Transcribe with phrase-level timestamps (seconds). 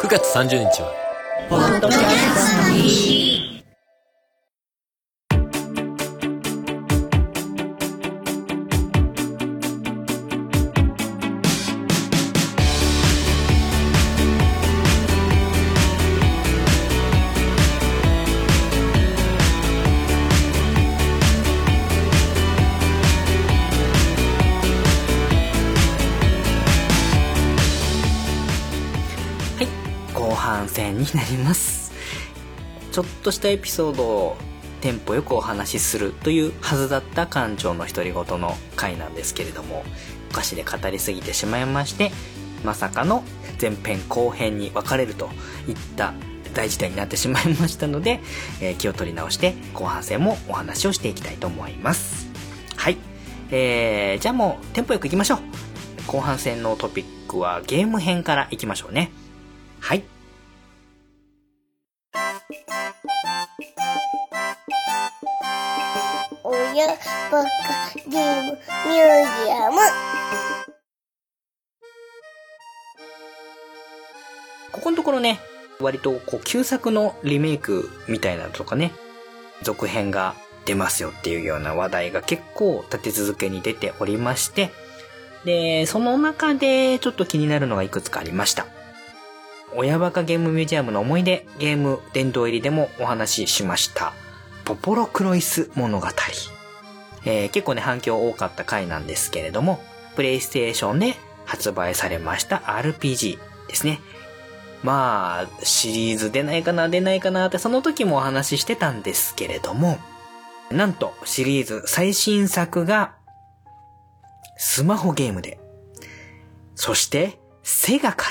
[0.00, 0.92] 9月30日は、
[1.48, 1.98] ポッドキャ
[2.34, 3.43] ストの日
[32.94, 34.36] ちょっとしたエピソードを
[34.80, 39.82] テンポよくお話しするというはずだった館長の独り言の回なんですけれども
[40.30, 42.12] お菓子で語りすぎてしまいまして
[42.62, 43.24] まさかの
[43.60, 45.28] 前編後編に分かれると
[45.66, 46.14] いった
[46.54, 48.20] 大事態になってしまいましたので、
[48.60, 52.28] えー気を取り直して後半戦もお話をしていきたいと思います。
[52.76, 52.96] はい。
[53.50, 55.38] えー、じゃあもうテンポよくいきましょう。
[56.06, 59.10] 後半戦のトピックはゲーム編からいきましょうね。
[59.80, 60.13] はい。
[66.42, 66.94] 親バ
[67.32, 67.46] カ
[68.06, 69.78] ゲームミュージアム
[74.72, 75.40] ここのところね、
[75.80, 78.92] 割とこう旧作のリメイクみたいなのとかね、
[79.62, 80.34] 続編が
[80.66, 84.70] 出ますよっていうような話題が結構立て続けに出ておりまして、
[85.46, 88.66] で、その中でちょっと気になるのがいくつかありました。
[89.76, 94.12] 親バカゲームミュージアムの思い出ゲーム殿堂入りでもお話ししました。
[94.64, 96.06] ポポロクロイス物語。
[97.26, 99.80] えー結構ね反響多かった回なんですけれども、
[100.16, 104.00] プレイステーションで発売されました RPG ですね。
[104.82, 109.98] まあ、シリーズ出ないかな、出ないかなってその時もお話ししてたんですけれども、
[110.70, 113.14] なんとシリーズ最新作が
[114.58, 115.58] スマホゲームで、
[116.74, 118.26] そしてセガか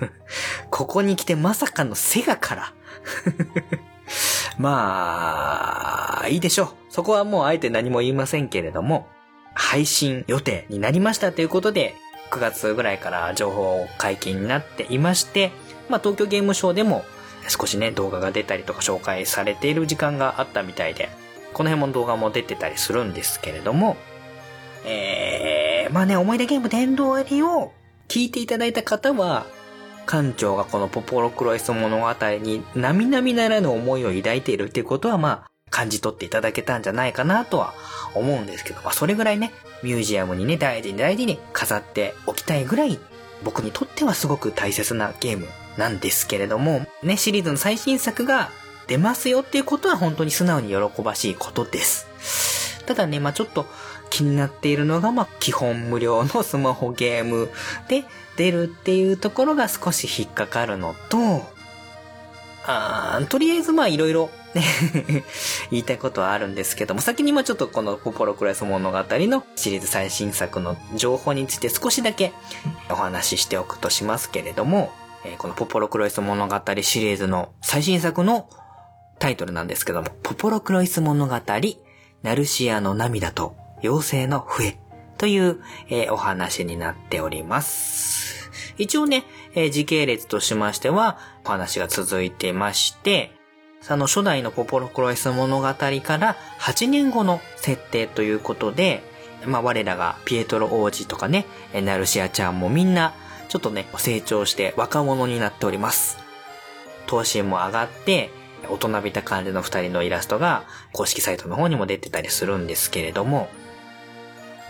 [0.00, 0.08] ら、
[0.70, 2.72] ここに来てまさかのセガから、
[4.58, 6.68] まあ、いいでしょう。
[6.88, 9.06] そこはもうあえて何も言いませんけれども、
[9.54, 11.94] 配信予定になりましたということで、
[12.30, 15.52] 9月ぐらいから情報解禁になっていまして、
[15.88, 17.04] まあ東京ゲームショウでも
[17.48, 21.10] 少しね、動画が出たりとか紹介されている時間があったみたいで、
[21.52, 23.96] この辺も動画も出てたりするんですけれども、
[24.86, 27.72] えー、まあね、思い出ゲーム殿堂入りを
[28.10, 29.46] 聞いていただいた方は、
[30.08, 37.72] 館長がこのポポロクロイス物語に並々ならぬ思いを抱いているっていうことはまあ感じ取っていただけたんじゃないかなとは
[38.16, 39.52] 思うんですけど、まあそれぐらいね、
[39.84, 42.98] ミュージアムにね、大事に大事に飾っておきたいぐらい
[43.44, 45.46] 僕にとってはすごく大切なゲーム
[45.78, 48.50] なんですけれども、ね、シリーズの最新作が
[48.88, 52.08] 出ますよっていうことは本当に素直に喜ばしいことです。
[52.86, 53.66] ただね、まあちょっと
[54.10, 57.48] 気になっているのが、まあ基本無料のスマホゲーム
[57.88, 58.04] で
[58.36, 61.42] 出るっていうところが少し引っかかるのと、
[62.66, 64.62] あーとりあえずまあいろいろね
[65.70, 72.32] 言いたいことはあるんですけども、先にまちょっとこのポポロクライス物語のシリーズ最新作の情報について少しだけ
[72.90, 74.92] お話ししておくとしますけれども、
[75.24, 78.48] えーこのポポロクロイス物語シリーズの最新作の
[79.18, 81.40] タイトルなんですけども、ポポロクロイス物語、
[82.22, 84.78] ナルシアの涙と妖精の笛
[85.18, 88.50] という、えーお話になっております。
[88.78, 89.24] 一応ね、
[89.54, 93.32] えー時系列としましては、お話が続いてまして、
[93.82, 95.76] その初代のポポロクロイス物語か
[96.18, 99.02] ら8年後の設定ということで、
[99.46, 103.14] まあ我らがピエトロ王子とかね、ナルシアちゃんもみんな、
[103.48, 106.18] ちょっとね、成長して若者になっております。
[107.06, 108.30] 頭身も上がって、
[108.68, 113.48] 大人びた感じの二人のイラストが公式サイトの方にも出てたりするんですけれども。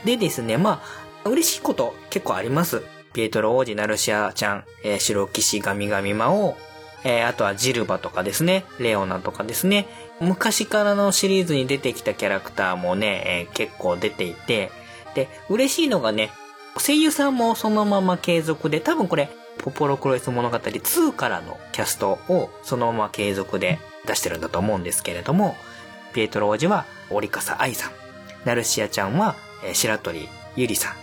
[0.05, 0.83] でですね、ま
[1.25, 2.83] あ、嬉しいこと結構あります。
[3.13, 6.57] ピエトロ王子、ナルシアちゃん、えー白騎士、ガミガミ魔王、
[7.05, 9.87] えーあとはジルバとかですね、レオナとかですね、
[10.21, 14.71] 昔からのシリーズに出てきたキャラクターもね、えー結構出ていて、
[15.15, 16.31] で、嬉しいのがね、
[16.79, 19.29] 声優さんもそのまま継続で、多分これ、
[19.59, 25.57] ポポロクロイス物語2からのキャストをそのまま継続で出してるんだと思うんですけれども、
[26.15, 27.93] ピエトロ王子は折笠愛さん、
[28.45, 30.95] ナルシアちゃんはえー白鳥ゆりさん、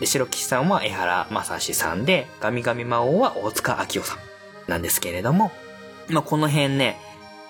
[0.00, 4.18] で白騎士さんは江原正史さんで、ガミガミ魔王は大塚明夫さん
[4.70, 5.52] なんですけれども、
[6.08, 6.98] まあ、この辺ね、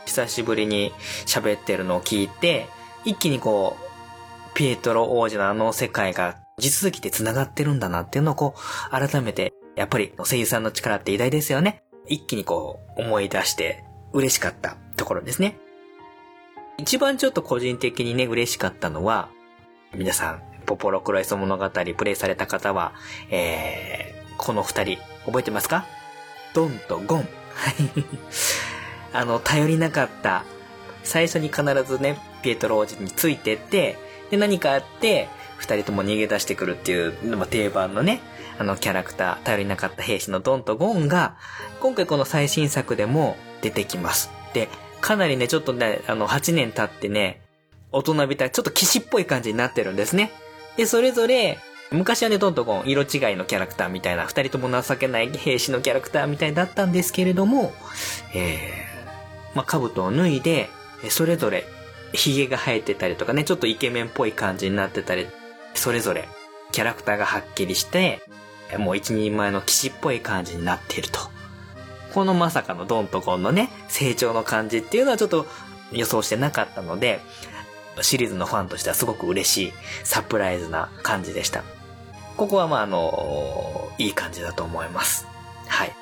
[0.05, 0.93] 久しぶりに
[1.27, 2.67] 喋ってるのを聞いて、
[3.05, 11.83] 一気にこう、ピエトロ王子のあの世界が地続きで繋がってるんだなっていうのをこう、改めて、やっぱり声優さんの力って偉大ですよね。
[12.07, 15.57] 一気にこう、思い出して嬉しかったところですね。
[16.79, 19.31] 一番ちょっと個人的にね、嬉しかったのは、
[19.95, 22.93] 皆さん、ポポロクロイス物語プレイされた方は、
[23.31, 25.85] えー、この二人、覚えてますか？
[26.55, 27.19] ドンとゴン。
[27.19, 27.27] はい。
[29.13, 30.45] あの、頼りなかった。
[31.05, 33.99] 最初に必ずね、ピエトロ王子についてって、
[34.31, 35.29] で、何かあって、
[35.59, 38.21] 二人とも逃げ出してくるっていう、まあ、定番のね、
[38.59, 41.37] あのキャラクター、頼りなかった兵士のドンとゴンが、
[41.81, 44.31] 今回この最新作でも出てきます。
[44.55, 44.69] で、
[45.03, 47.42] かなりね、ちょっとね、あの、8年経ってね、
[47.93, 50.33] 大人びた、ちょっと騎士っぽい感じになってるんですね。
[50.77, 51.59] で、それぞれ、
[51.91, 57.75] 昔はね、ドンとゴン、色違いのキャラクターみたいな、二人とも情けない兵士のキャラクターみたいだったんですけれども、
[58.35, 60.71] えー、まあ、兜を脱いで、
[61.11, 61.67] それぞれ、
[62.15, 65.27] 髭が生えてたりとかね、ちょっとイケメンっぽい感じになってたり、
[65.75, 66.29] それぞれ、
[66.71, 68.23] キャラクターがはっきりして、
[68.79, 71.21] もう一人前の騎士っぽい感じになっていると。
[72.15, 75.47] このまさかのドンとゴンのね、成長の感じっていうのはちょっと
[75.93, 77.21] 予想してなかったので、
[78.01, 79.73] シリーズのファンとしてはすごく嬉しい
[80.05, 81.63] サプライズな感じでした。
[82.37, 85.27] ここはまああの、いい感じだと思います。
[85.69, 85.93] はい。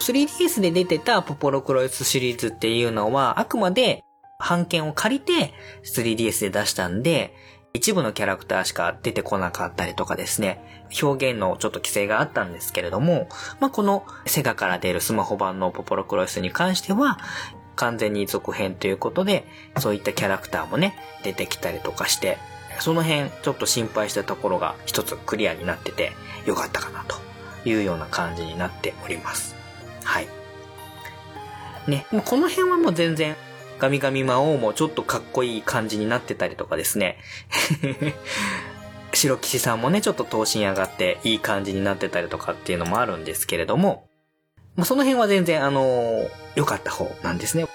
[0.00, 4.04] 3DS で出てたポポロクロイスシリーズっていうのは、あくまで
[4.38, 5.52] 版権を借りて
[5.84, 7.34] 3DS で出したんで、
[7.74, 13.28] 一部のキャラクターしか出てこなかったりとかですね、表現のちょっと規制があったんですけれども、
[13.60, 17.18] まあ、このセガから出るスマホ版のポポロクロイスに関しては、
[17.78, 19.44] 完全に続編ということで、
[19.78, 22.38] そういったキャラクターもね、出てきたりとかして、
[22.80, 26.12] その辺ちょっと心配したところが一つクリアになってて
[26.44, 27.16] よかったかなと
[27.68, 29.54] いうような感じになっております。
[30.02, 30.28] はい。
[31.86, 33.36] ね、もうこの辺はもう全然
[33.78, 37.18] ガミガミ魔王もちょっとかっこいい感じになってたりとかですね。
[39.14, 44.07] 白騎士さんもね、ちょっと頭身上がっていい感じになってたりとかっていうのもあるんですけれども、
[44.78, 47.66] まあ、その辺は全然あのー、良かった方なんですね。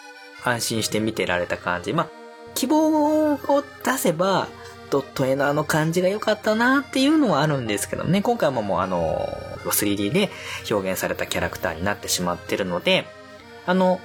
[0.45, 1.91] 安心して見てられた感じ。
[1.91, 2.09] まあ、
[2.55, 4.47] 希望を出せば、
[4.89, 8.21] ドット絵のあの感じが良かったなっていうのはあるんですけどね。
[8.21, 9.27] 今回ももうあの、
[9.65, 10.29] 3D で
[10.71, 13.05] 表現されたキャラクターになってしまってるので、
[13.65, 14.00] あの、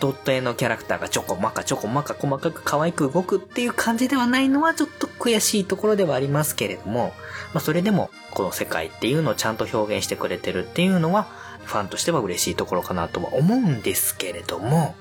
[0.00, 7.12] ドット絵のキャラクターがちょこまかちょこまか細かく可愛く動くっていう感じではないのはちょっと悔しいところではありますけれども、
[7.52, 11.28] まあそれでもこの世界っていうのをちゃんと表現してくれてるっていうのは、
[11.70, 14.94] ファンとしては嬉しいところかなとは思うんですけれども、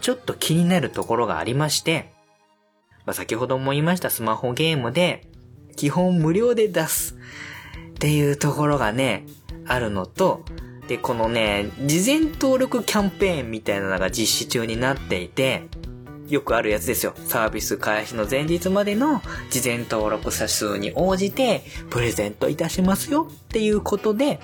[0.00, 2.12] ちょっと気になるところがありまして、
[3.06, 5.28] まあ、先ほども言いましたスマホゲームで、
[5.76, 7.16] 基本無料で出す
[7.94, 9.26] っていうところがね、
[9.66, 10.44] あるのと、
[10.88, 15.62] で、このね、事前登録キャンペーンみたいなのが実施中になっていて、
[16.28, 17.14] よくあるやつですよ。
[17.26, 19.20] サービス開始の前日までの
[19.50, 24.40] 事前登録者数に応じてプレゼントいたしますよっていうことで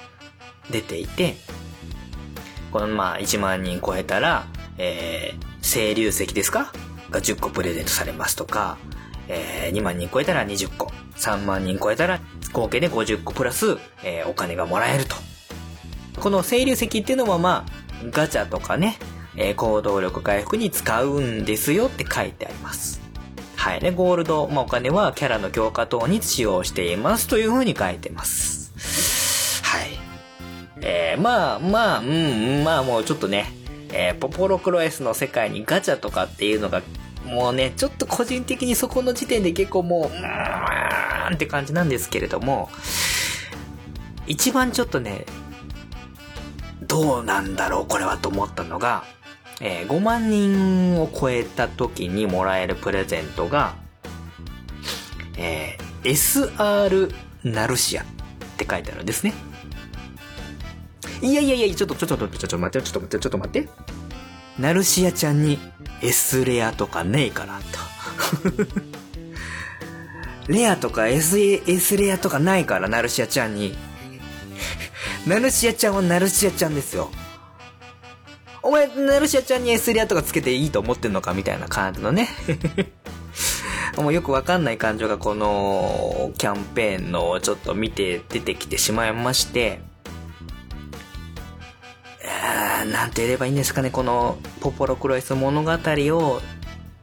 [0.71, 1.37] 出ていて、
[2.73, 6.73] このまあ1万人超えたら、えー、清流石ですか？
[7.11, 8.77] が10個プレゼントされますとか、
[9.29, 12.21] えー、2万人超えたら20個、3万人超えたら
[12.53, 15.17] 合計で50個プラス、えー、お金がもらえると。
[16.21, 17.73] この清流石っていうのはまあ、
[18.11, 18.99] ガチャとかね、
[19.37, 23.01] えー、行動力回復に使うんですよって書いてあります。
[23.57, 23.81] はい。
[23.81, 28.58] で、ゴールド、まあ、お金はキャラの強化等に使用していますという風に書いてます。
[30.83, 33.53] えー、まあ、まあ、うん、まあもうちょっとね、
[33.93, 36.83] えー、ポポロクロエスの世界にガチャとかっていうのが、
[37.25, 42.71] もうね、ちょっと個人的にそこの時点で結構もう、うーんって感じなんですけれども、
[44.27, 45.25] 一番ちょっとね、
[46.83, 49.05] どうなんだろうこれはと思ったのが、
[49.61, 53.75] えー、5万人を超えた時にもらえるプレゼントが、
[55.37, 57.13] えー、SR
[57.45, 58.07] ナルシアっ
[58.57, 59.35] て書いてあるんですね。
[61.21, 63.69] いやいやいや、ちょっと、ちょっと、ちょっと、ちょっと待って、ちょっと待って、ちょっと待って。
[64.59, 65.59] ナルシアちゃんに
[66.03, 67.79] S レアとかねえからと。
[70.53, 73.77] レアとか S, S レアとかないから、ナルシアちゃんに。
[75.27, 77.11] ナルシアちゃんはナルシアちゃんですよ。
[78.63, 82.29] お前、ナルシアちゃんに S レアとかつけていいと思ってんのかみたいな感じのね。
[83.97, 89.81] もうよくわかんない感情がこのキャンペーンのちょっと見て出てきてしまいまして、
[92.93, 96.41] なんて言えばいいんですかね、このポポロクロイス物語を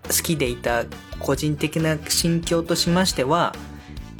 [0.07, 0.85] 好きでいた
[1.19, 3.55] 個人的な心境としましては、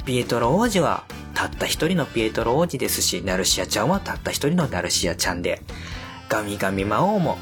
[0.04, 5.62] ピエトロ王子はたった一人のピエトロ王子ですし、ナルシアちゃんはたった一人のナルシアちゃんで、
[6.28, 7.38] ガミガミ魔王も、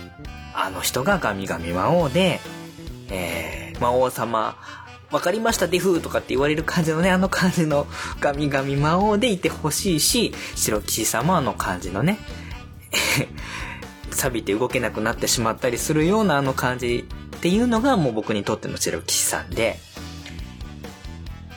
[0.54, 2.40] あの人がガミガミ魔王で、
[3.11, 4.56] えー、魔王様、
[5.11, 7.87] わかりましたデフーとかって言われる感じのね、あの感じの
[8.21, 12.18] ガミガミ魔王でいてほしいし、白騎士様の感じのね、
[14.11, 19.79] 錆びて動けなくなってしまったりするようなあの感じっていうのがもう僕にとっての白騎士さんで、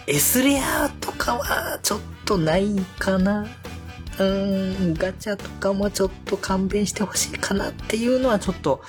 [0.07, 3.45] S レアとかはちょっとないかな
[4.19, 8.81] うーん、ガチャとかもちょっと勘弁してほしいかなっていうのはちょっと、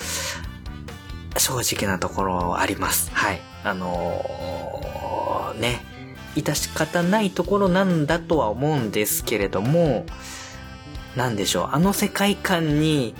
[1.37, 3.11] 正直なところあります。
[3.13, 3.41] はい。
[3.65, 5.81] あのーね、
[6.35, 10.07] 致し方ないところなんだとは思うんですけれども、
[11.19, 13.13] なんでしょう、あの世界観に、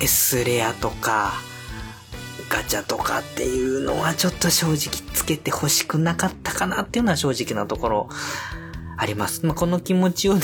[0.00, 1.32] S レアとか、
[2.48, 4.76] ガチャとかっていうのはちょっと正直
[5.14, 8.08] つけて欲しくなかったかなっていうのは正直なところ
[8.98, 9.46] あります。
[9.46, 10.42] まあ、この気持ちをね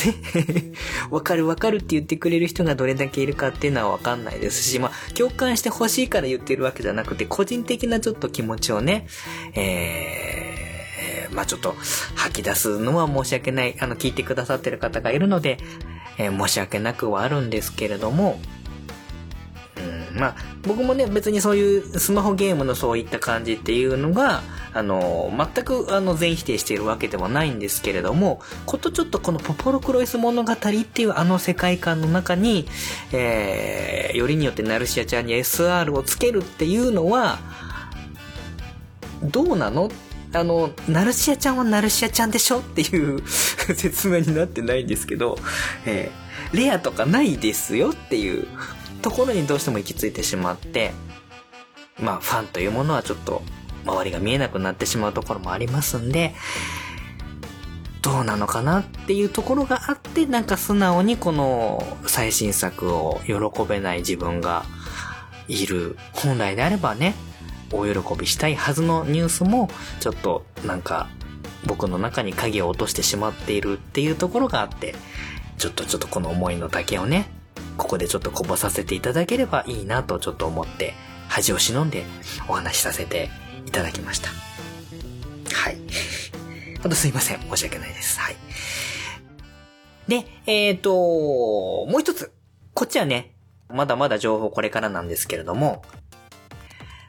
[1.10, 9.08] わかるわかるって言ってくれる人がどれだけいるかっていうのはわかんないですし、まあ、共感して欲しいから言ってるわけじゃなくて、個人的なちょっと気持ちをね、
[9.54, 11.74] えー、まあ、ちょっと
[12.14, 15.58] 吐き出すのは申し訳ない、あの、聞いてくださってる方がいるので、
[16.22, 18.38] えー申し訳なくはあるんですけれども、
[20.12, 24.42] うん、まあ、僕もね、別にそういうスマホゲームのそういった感じっていうのが、
[24.74, 32.66] あの、全く、あの、全否定しているわけではないんですけれども、ことちょっとこのポポロクロイス物語っていうあの世界観の中に、
[33.12, 37.38] えー、よりによってナルシアちゃんに SR をつけるっていうのは、
[39.22, 39.90] どうなの
[40.34, 42.60] あの、ナルシアちゃんはナルシアちゃんでしょ？
[42.60, 45.38] っていう 説明になってないんですけど、
[45.84, 48.46] えー、レアとかないですよっていう
[49.02, 50.92] ところにどうしても行き着いてしまって、
[52.00, 53.42] まあ、ファンというものはちょっと、
[53.84, 56.34] 周りが見えなくなってしまうところもありますんで、
[58.00, 63.34] どうなのかなっていうところがあって、なんか素直にこの最新作を喜
[63.68, 64.64] べない自分が
[65.46, 65.96] いる。
[66.12, 67.14] 本来であればね、
[67.72, 69.68] お喜びしたいはずのニュースも、
[70.00, 71.08] ちょっとなんか
[71.64, 74.94] 僕の中に影を落としてしまっているっていうところがあって、
[75.58, 77.28] ちょっとちょっとこの思いの丈をね、
[77.76, 80.94] ここでちょっとこぼさせていただければいいなとちょっと思って、
[81.28, 82.04] 恥を忍んで
[82.48, 83.30] お話しさせて
[83.66, 84.28] いただきました。
[85.54, 85.78] はい。
[86.82, 87.40] ほんとすいません。
[87.40, 88.18] 申し訳ないです。
[88.18, 88.36] はい。
[90.08, 92.32] で、えっ、と、もう一つ。
[92.74, 93.34] こっちはね、
[93.68, 95.82] まだまだ情報これからなんですけれども、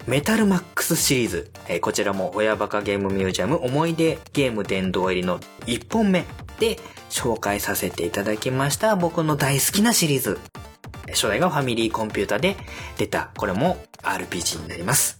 [0.06, 1.52] メタルマックスシリーズ。
[1.70, 6.26] えーこちらも親バカゲームミュージアム思い出ゲーム殿堂入りの1本目
[6.60, 6.78] で
[7.10, 10.40] 紹介させていただきました僕の大好きなシリーズ。
[11.08, 12.58] 初代がファミリーコンピュータで
[12.98, 15.18] 出た、これも RPG になります。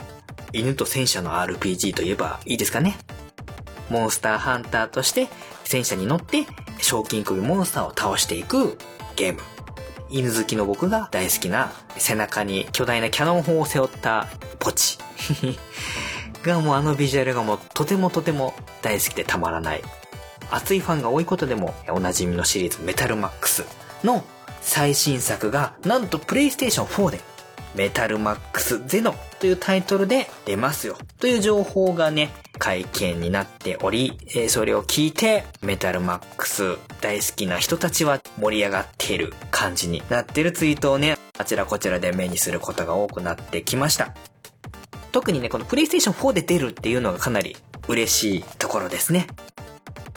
[0.52, 2.98] 犬と戦車の RPG といえばいいですかね。
[3.90, 5.30] モンスターハンターとして
[5.64, 6.46] 戦車に乗って
[6.80, 8.78] 賞金首モンスターを倒していく
[9.16, 9.53] ゲーム。
[10.14, 14.28] 犬好きの僕が大好きな背中に巨大なキャノン砲を背負った
[14.60, 15.00] ポチ。
[16.46, 18.54] がもうあのビジュアルがもうとてもとても
[18.84, 19.82] 大好きでたまらない。
[20.52, 23.66] 熱いファンが多いことでもおなじみのシリーズメタルマックス
[24.04, 24.24] の
[24.62, 27.22] 最新作がなんとプレイステーション4で
[27.74, 32.30] メタルマックスゼノというタイトルで出ますよという情報がね
[32.60, 44.16] 会見になっており、えそれを聞いてメタルマックス大好きな人たちは盛り上がっている感じになってるツイートをねあちらこちらで目にすることが多くなってきました
[45.12, 47.58] 特にねこのプレイステーション4で出るっていうのがかなり
[47.90, 49.28] 嬉しいところですね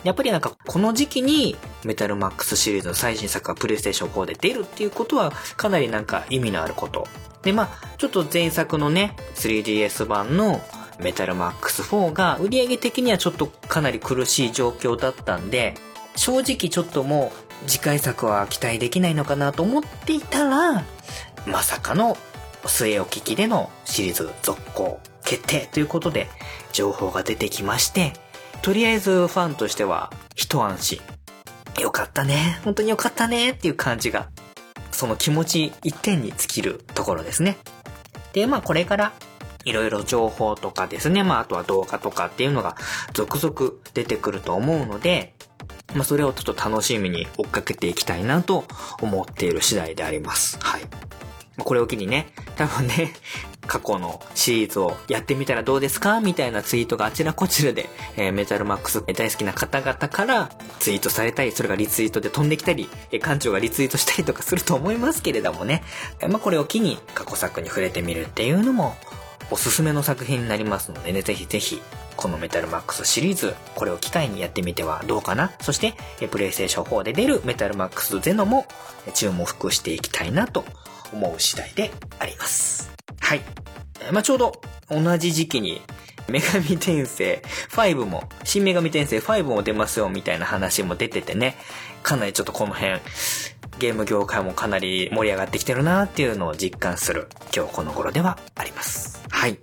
[0.04, 7.08] やっぱりなんかこの時期にメタルマックスシリーズの最新作がプレイステーション4で出るっていうことはかなりなんか意味のあること。
[7.42, 10.60] でまあちょっと前作のね 3DS 版の
[11.00, 15.74] メタルマックス4が売り上げ的にはちょっとかなり苦しい状況だったんで
[16.16, 17.32] 正直ちょっとも
[17.64, 20.84] う次回作は期待できないのかなと思っていたら
[21.46, 22.16] まさかの
[22.64, 26.28] 据え置き機でのシリーズ続行決定ということで
[26.72, 28.12] 情報が出てきまして
[28.62, 31.00] とりあえずファンとしては一安心。
[31.80, 32.58] よかったね。
[32.64, 34.28] 本当によかったねっていう感じが、
[34.90, 37.58] その気持ち一点に尽きるところですね。
[38.32, 39.12] で、まあこれから、
[39.64, 42.76] いろいろ情報とかですね、まああとは動画とかっていうのが
[43.12, 45.35] 続々出てくると思うので、
[45.94, 48.64] まあそれをちょっと楽しみに追っかけていきたいなと
[49.00, 50.58] 思っている次第であります。
[50.60, 50.82] はい。
[51.58, 53.14] これを機にね、多分ね、
[53.66, 65.82] 過去のシリーズをやってみたらどうですかみたいなツイートがあちらこちらで、えーメタルマックス大好きな方々からツイートされたり、それがリツイートで飛んできたり、えー館長がリツイートしたりとかすると思いますけれどもね。
[66.20, 68.96] えーまあこれを機に過去作に触れてみるっていうのも
[69.50, 71.80] おすすめの作品になりますのでね、ぜひぜひ、
[72.16, 75.52] このメタルマックスシリーズ、これを機会にやってみてはどうかな。
[75.60, 75.94] そして、
[76.28, 78.66] プレイステーション4で出るメタルマックスゼノも
[79.14, 80.64] 注目していきたいなと
[81.12, 82.90] 思う次第であります。
[83.20, 83.42] はい。
[84.12, 84.60] まあ、ちょうど
[84.90, 85.82] 同じ時期に、
[86.28, 91.56] 女神転生5も、新女神転生5も出ますよみたいな話も出ててね、
[92.02, 93.00] かなりちょっとこの辺、
[93.78, 99.22] ゲーム業界もかなり盛り上がってきてるなっていうのを実感する今日この頃ではあります。
[99.30, 99.56] はい。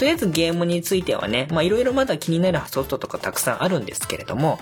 [0.00, 4.58] とりあえずゲームについてはね、まあいろいろまだ気になるソフトとかたくさんあるんですけれども、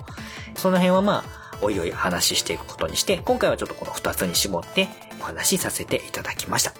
[0.55, 4.89] その辺はまあ、おいおい話していくことにして、今回はちょっとこの2つに絞って
[5.21, 6.73] お話しさせていただきました。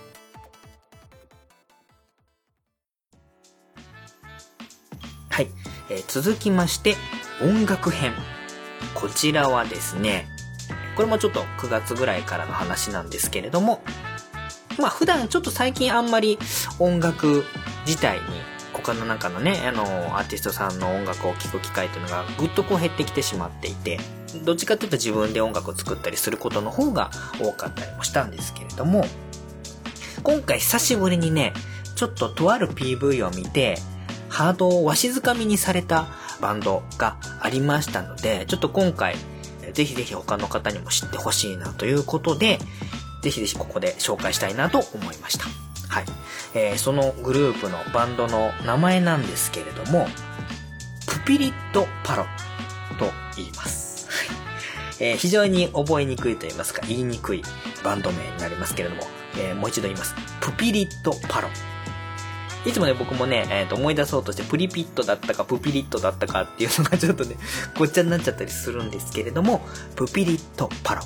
[5.29, 5.47] はい。
[5.89, 6.95] えー続きまして、
[7.41, 8.13] 音楽編。
[8.93, 10.27] こちらはですね、
[10.99, 13.81] これもちょっと9月ぐらいからの話なんですけれども、
[14.77, 16.37] まあ普段ちょっと最近あんまり
[16.77, 17.45] 音楽
[17.87, 18.23] 自体に
[18.73, 19.83] 他の中のね、あの、
[20.17, 23.97] アーティストさんの音楽を聴く機会というのがぐっとこう減ってきてしまっていて、
[24.43, 29.05] どっちかというと自分で音楽を作ったりすることの方が多かったりもしたんですけれども、
[30.23, 31.53] 今回久しぶりにね、
[31.95, 33.77] ちょっととある PV を見て、
[34.27, 36.07] ハードをわしづかみにされた
[36.41, 39.15] バンドがありましたので、ちょっと今回、
[39.73, 42.59] ぜひぜひ他の方にも知ってほしいなということで、
[43.21, 45.45] ぜひぜひここで紹介したいなと思いました。
[45.87, 46.05] はい。
[46.53, 50.07] えーそのグループのバンドの名前なんですけれども、
[51.07, 52.23] プピリットパロ
[52.97, 54.07] と言います。
[54.09, 57.43] はいえー非常に覚えにくいと言いますか、言いにくい
[57.83, 59.03] バンド名になりますけれども、
[59.37, 60.15] えーもう一度言います。
[60.41, 61.49] プピリットパロ。
[62.65, 67.37] いつもね、僕もね、えーと思い出そうとして、プリピットだったか、プピリットだったかっていうのがちょっとね、
[67.77, 71.01] ごっちゃになっちゃったりするんですけれども、プピリットパロ。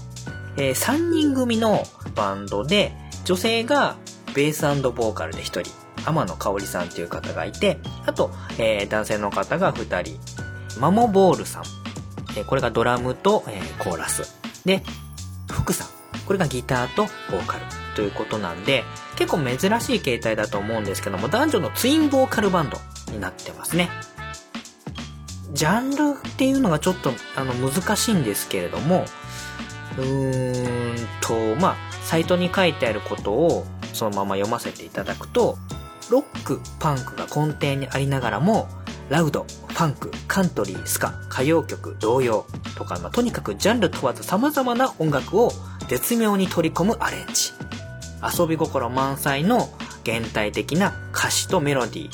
[0.58, 2.96] え3人組のバンドで、
[3.26, 3.96] 女性が
[4.34, 5.72] ベースボーカルで1人、
[6.06, 10.20] 天野香織さんという方がいて、あと、えー男性の方が2人、
[10.80, 11.64] マモボールさん。
[12.36, 14.36] えーこれがドラムと、えーコーラス。
[14.66, 14.84] で、
[15.50, 15.88] 福さん。
[16.26, 18.84] これがギターとボーカルということなんで、
[19.16, 22.78] 結構珍しい形態だと思うんですけども、男女のツインボーカルバンド
[23.12, 23.90] になってますね。
[25.54, 29.06] ジャンルっていうのがちょっとあの難しいんですけれども、
[29.98, 35.58] うーんと、まあ、サイトに書いてあることをそのまま読ませていただくと、
[36.10, 38.68] ロック、パンクが根底にありながらも、
[39.10, 42.46] ラウド、ファンク、カントリー、スカ、歌謡曲、童謡
[42.76, 45.52] とか、まあ、とにかくジャンル問わず様々な音楽を
[45.88, 47.52] 絶妙に取り込むアレンジ。
[48.24, 49.70] 遊び心満載の
[50.04, 52.12] 現代的な歌詞とメロディー。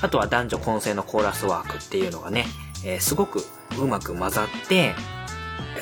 [0.00, 2.46] あとは男女混成のコーラスワークっていうのがね、
[2.84, 3.44] えーすごく
[3.78, 4.94] うまく混ざって、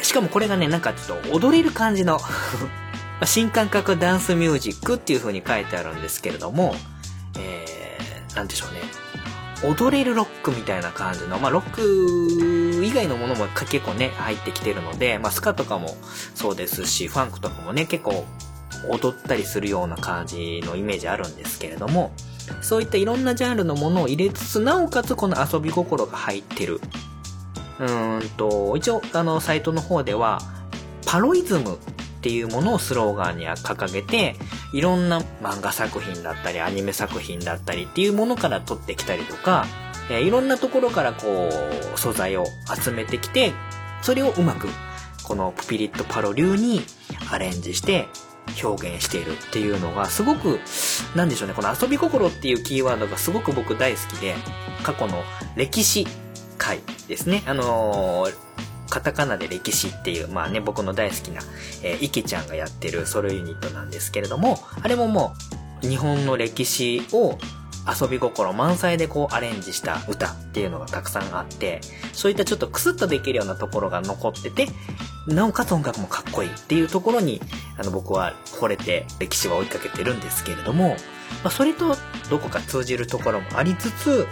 [0.03, 2.19] しかもこれがね、なんかちょっと踊れる感じの
[3.25, 6.75] 新感覚ダンスミュージックっていう風に書いてあるんですけれども、
[7.39, 8.81] えー、なんでしょうね。
[9.65, 15.97] 踊れるロックみたいな感じの、まあ、ロック以外のものも結構ね、入ってきてるので、まあ、スカとかも
[16.35, 18.27] そうですし、ファンクとかもね、結構
[18.89, 22.13] 踊ったりするような感じのイメージあるんですけれども、
[22.61, 26.81] そういったいろんなジャンルのものを入れつつ、なおかつこの遊び心が入ってる。
[27.79, 30.41] うんと、一応、あの、サイトの方では、
[31.07, 31.79] パロイズムっ
[32.23, 34.37] ていうものをスローガンに掲げて、
[34.73, 39.67] いろんな漫画作品だったり、アニメ作品だったりっていうものから取ってきたりとか、
[40.11, 41.51] えいろんなところからこ
[41.95, 42.47] う、素材を
[42.83, 43.53] 集めてきて、
[44.03, 44.69] それをうまく、
[45.23, 46.83] このプピリットパロ流に
[47.31, 48.09] アレンジして
[48.63, 50.61] 表現しているっていうのがすごく、
[51.15, 54.35] なんでしょうね、この遊び心っていうキーワードがすごく僕大好きで、
[54.83, 55.23] 過去の
[55.57, 56.07] 歴史
[56.59, 57.43] 回ですね。
[57.47, 58.47] あのー
[58.89, 61.43] カタカナで歴史っていう、まあね、僕の大好きな、
[61.83, 65.35] えー、池ちゃんがやってるソロユニットなんですけれども、あれもも
[65.83, 67.37] う、日本の歴史を
[68.01, 71.81] 遊び心満載でこうアレンジした歌っていうのがたくさんあって、
[72.13, 74.69] そういったちょっとクスッとできるようなところが残ってて、
[75.27, 77.41] なおかつ音楽もかっこいいっていうところに、
[77.79, 80.91] あの僕は惚れて歴史は追いかけてるんですけれども、
[81.43, 81.97] まあそれと
[82.31, 84.27] どこか通じるところもありつつ、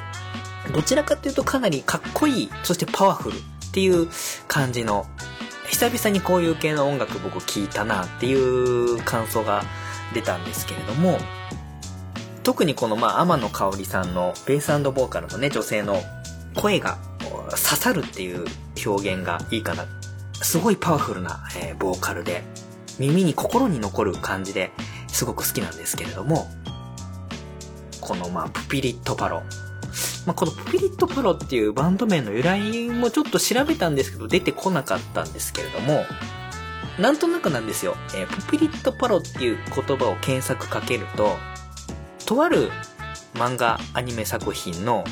[0.73, 3.41] どちらかというとかなりかっこいい、そしてパワフルっ
[3.73, 4.09] ていう
[4.47, 5.07] 感じの、
[5.69, 9.65] 久々にこういう系の音楽僕聴いたなっていう感想が
[10.13, 11.19] 出たんですけれども、
[12.45, 16.01] 特にこのまあ天野香織さんのベースボーカルのね、女性の
[16.55, 16.99] 声が
[17.51, 18.45] 刺さるっていう
[18.87, 19.87] 表現がいいかな。
[20.45, 22.45] すごいパワフルな、えーボーカルで、
[22.99, 24.71] 耳に心に残る感じで
[25.09, 26.47] すごく好きなんですけれども、
[28.01, 29.43] このまあプピリットパロ。
[30.27, 36.05] まあ、このプピリットパロっていうバンド名の由来もちょっと調べたんですけど出てこなかったんですけれども、
[36.99, 37.97] なんとなくなんですよ。
[38.15, 41.37] えープピリットパロっていう言葉を検索かけると、
[42.27, 42.71] とある
[43.35, 45.05] 漫画アニメ作品の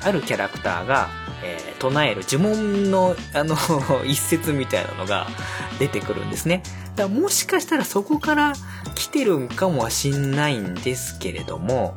[0.00, 1.08] あるキャラクターが、
[1.44, 3.56] えー唱える呪文のあの
[4.04, 5.28] 一節みたいなのが
[5.78, 6.62] 出てくるんですね。
[6.96, 8.52] だもしかしたらそこから
[8.94, 11.96] 来てるんかもしんないんですけれども、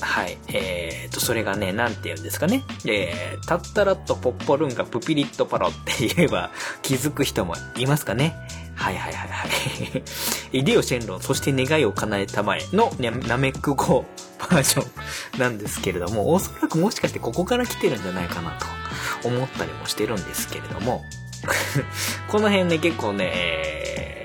[0.00, 0.38] はい。
[0.48, 2.62] えーと、それがね、なんて言うんですかね。
[2.86, 6.50] えー、タッタラットポッポルンガプピリットパロって言えば
[6.82, 8.34] 気づく人もいますかね。
[8.80, 10.02] はいはいはいはい。
[10.58, 14.06] イデオシェンロン、そして願いを叶えたまえのナメック語
[14.38, 18.58] バージョンなんですけれども、おそらくもしかしてここから来てるんじゃないかな
[19.22, 21.04] と思ったりもしてるんですけれども、
[22.28, 24.20] この辺ね、結構ね、えー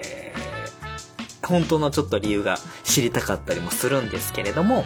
[1.45, 4.83] 本当のちょっと理由が知りたかったりもするんですけれども、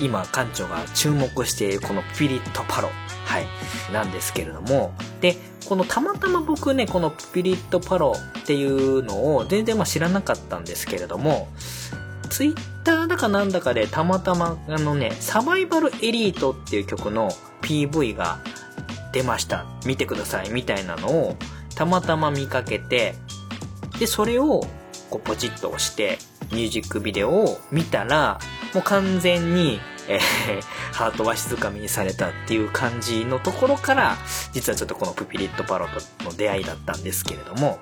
[0.00, 2.90] 今館長が注目しているこのピリットパロ、
[3.28, 3.46] はい、
[3.92, 5.36] なんですけれども、で、
[5.68, 11.48] このたまたま僕ね、このピリットパロっていうのを全然まあ知らなかったんですけれども、
[12.30, 18.38] ツイッターだかなんだかでたまたまあのね、サバイバルエリートっていう曲の PV が
[19.12, 19.66] 出ました。
[19.84, 20.48] 見てください。
[20.48, 21.36] みたいなのを
[21.74, 23.14] たまたま見かけて、
[23.98, 24.62] で、それを
[25.10, 26.18] こうポチッと押して
[26.50, 28.38] ミュージックビデオを見たら、
[28.72, 34.16] もう完全に、えー、ハートは静かみにされたっていう感じのところから、
[34.52, 35.86] 実はちょっとこのプピリットパロ
[36.18, 37.78] との出会いだったんですけれども、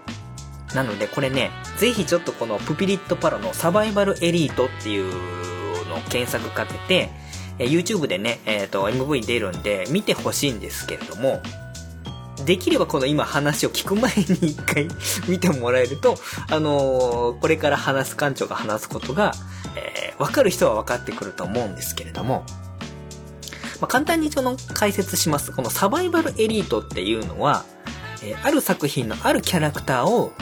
[0.74, 7.10] なのでこれね、ぜひちょっとこのプピリットパロのサバイバルエリートっていうのを検索かけて、
[7.58, 11.40] え YouTube でね、えっ、と、MV 出るんで見てほしいんですけれども、
[12.44, 14.88] できればこの今話を聞く前に一回
[15.26, 16.16] 見てもらえると、
[16.50, 19.32] あのーこれから話す館長が話すことが、
[19.76, 22.44] えーわかる人は分かってくると思うんですけれども、
[23.80, 25.52] まあ、簡単にその解説します。
[25.52, 27.64] このサバイバルエリートっていうのは、
[28.22, 30.32] えーある作品のあるキャラクターを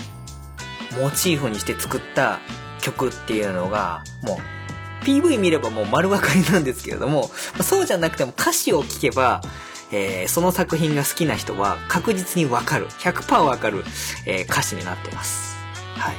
[1.01, 2.39] モチーフにして作った
[2.81, 9.43] 曲っていうのが、もう PV 見ればもう丸分かりなんですけれども、まそうじゃなくても歌詞を聴けば、
[9.91, 12.87] えーその作品が好きな人は確実にわかる。
[13.01, 13.85] 100%わかる、
[14.27, 15.57] えー歌詞になってます。
[15.97, 16.15] はい。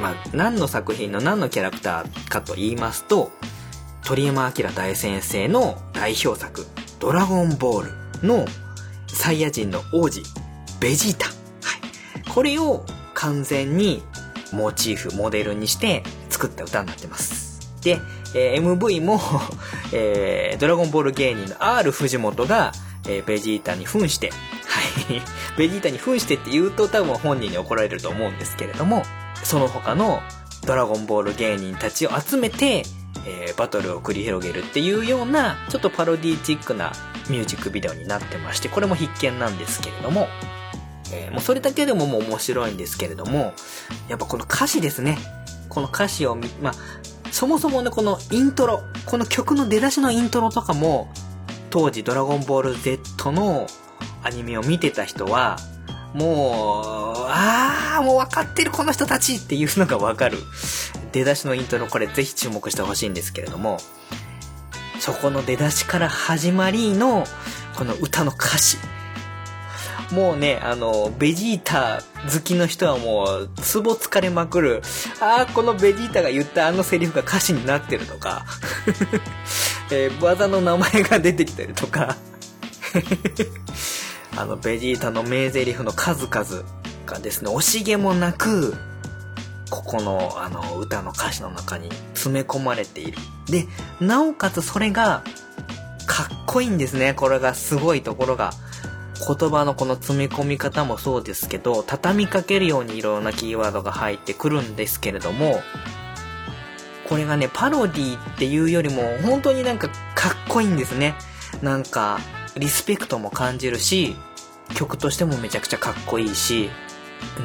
[0.00, 3.30] まあ、何の作品の何のキャラクターかと言いますと、
[4.04, 6.66] 鳥山明大先生の代表作、
[6.98, 7.86] ドラゴンボー
[8.22, 8.46] ルの
[9.08, 10.22] サイヤ人の王子、
[10.80, 11.26] ベジータ。
[11.26, 11.32] は
[12.24, 12.30] い。
[12.30, 12.84] これを
[13.14, 14.02] 完全に
[14.52, 17.60] モチーフ、モデルにして作った歌になってます。
[17.82, 17.98] で、
[18.34, 19.20] えー MV も、
[19.92, 22.72] えードラゴンボール芸人の R 藤本が、
[23.06, 24.36] えーベジータに扮して、は
[25.12, 25.22] い。
[25.58, 29.02] ベジータに扮してって言うと多分本人に怒られると思うんですけれども、
[29.44, 30.20] その他の
[30.66, 32.84] ドラゴンボール芸人たちを集めて、
[33.26, 36.92] えーバトルを繰り広げるっていうような、ちょっとパロディチックな
[37.28, 40.28] ミュージックビデオになってまして、これも必見なんですけれども、
[41.12, 43.52] えーもうそれだけでももう面白いんですけれども、
[44.08, 45.18] やっぱこの歌詞ですね。
[45.68, 46.72] この歌詞を見、まあ、
[47.30, 51.08] そもそもね、このイントロ、この曲の出だしのイントロとかも、
[51.70, 53.66] 当時ドラゴンボール Z の
[54.22, 55.56] アニメを見てた人は、
[56.14, 60.38] もう、あー、もう分かってるこの人たちっていうのが分かる。
[61.12, 63.78] 出だしのイントロ、これぜひ注目してほしいんですけれども、
[64.98, 67.24] そこの出だしから始まりの、
[67.76, 68.78] この歌の歌詞。
[70.12, 74.82] もうね、あの、ベジータ好きの人はもう、ツボ疲れまくる。
[75.20, 78.46] あー、このベジータが言ったあのセリフが歌詞になってるとか、
[79.92, 82.16] えー技の名前が出てきたりとか、
[84.38, 86.64] あの、ベジータの名台詞の数々
[87.06, 88.74] がですね、惜しげもなく、
[89.68, 93.18] ここの、あの、歌の歌詞の中に詰め込まれている。
[93.46, 93.66] で、
[94.00, 95.24] なおかつそれが、
[96.06, 97.14] かっこいいんですね。
[97.14, 98.52] これがすごいところが。
[99.18, 105.60] 言葉のこの詰め込み方もそうですけど、畳みかけるようにいろんなキーワードが入ってくるんですけれども、
[107.08, 111.16] これがね、パロディっていうよりも、本当になんかかっこいいんですね。
[111.62, 112.20] なんか、
[112.56, 114.16] リスペクトも感じるし、
[114.74, 116.70] 曲としてもめちゃくちゃかっこいいし、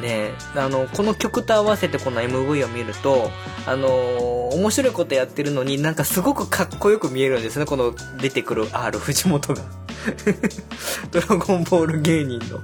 [0.00, 3.30] ねあの、この曲と合わせてこの MV を見ると、
[3.66, 9.62] あのー面白いことやってるのになんかすごくかっこよく見えるんですね、この出てくる R 藤本が。
[11.10, 12.60] ドラゴンボール芸人の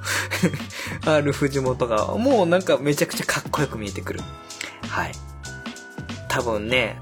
[1.11, 4.21] R 藤本が、もうなんかめちゃくちゃかっこよく見えてくる。
[4.89, 5.13] はい。
[6.29, 6.99] 多分ね、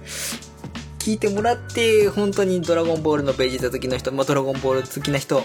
[0.98, 5.44] 聞いてもらって、本当にドラゴンボールのベジータ好きの人、まあ、ドラゴンボール好きな人、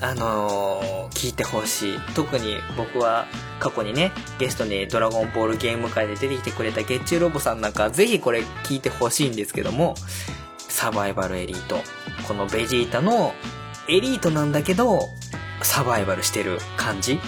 [0.00, 1.98] あのー聞いてほしい。
[2.14, 3.26] 特に僕は
[3.58, 9.96] 過去にね、ゲストにドラゴンボールゲーム界で出てきてくれたゲッチューロボさんなんか、ぜひこれ聞いてほしいんですけども、
[10.58, 11.80] サバイバルエリート。
[12.28, 13.32] このベジータの
[13.88, 15.00] エリートなんだけど、
[15.62, 17.18] サバイバルしてる感じ。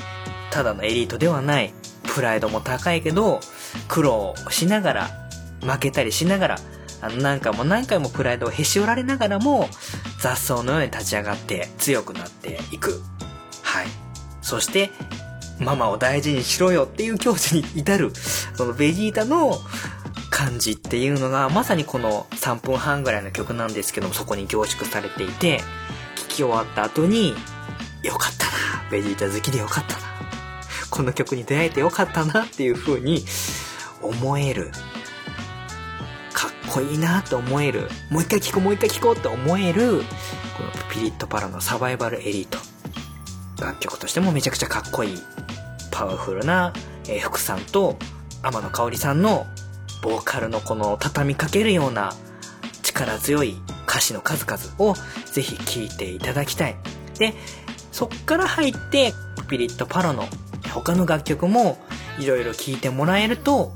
[0.53, 1.75] ただのエリートではない。
[2.15, 3.41] プライドも高いけど、
[3.89, 5.11] 苦労しながら、
[5.63, 6.59] 負けたりしながら、
[7.19, 9.69] 何回も何回もプライドをへし折られながらも、
[10.21, 13.01] 雑草のように立ち上がって強くなっていく。
[13.63, 13.87] はい。
[14.43, 14.91] そして、
[15.59, 18.13] ママを大事にしろよっていう境地に至る、
[18.55, 19.59] そのベジータの
[20.31, 25.61] 感じっていうのが、まさにこの3分半ぐらいの曲なんですけども、そこに凝縮されていて、
[26.17, 27.35] 聴き終わった後に、
[28.03, 30.01] よかったな、ベジータ好きでよかったな、
[30.91, 33.25] この曲に出会えてよかったなっていう風に
[34.03, 34.71] 思える。
[36.71, 37.89] かっこいいなと思える。
[38.11, 40.05] もう一回聴こう、もう一回聴こうって思える、
[40.57, 42.59] このピリッとパラのサバイバルエリート。
[43.61, 45.19] 楽曲としてもめちゃくちゃかっこいい、
[45.91, 46.73] パワフルな、
[47.09, 47.97] えー、福さんと
[48.43, 49.47] 天野香織さんの
[50.01, 52.15] ボーカルのこの畳みかけるような
[52.83, 53.57] 力強い
[53.89, 54.95] 歌詞の数々を
[55.27, 56.77] ぜひ聴いていただきたい。
[57.19, 57.35] で、
[57.91, 59.13] そっから入って、
[59.49, 60.29] ピリットパロの
[60.73, 61.79] 他の楽曲も
[62.21, 63.73] いろいろ聴いてもらえると、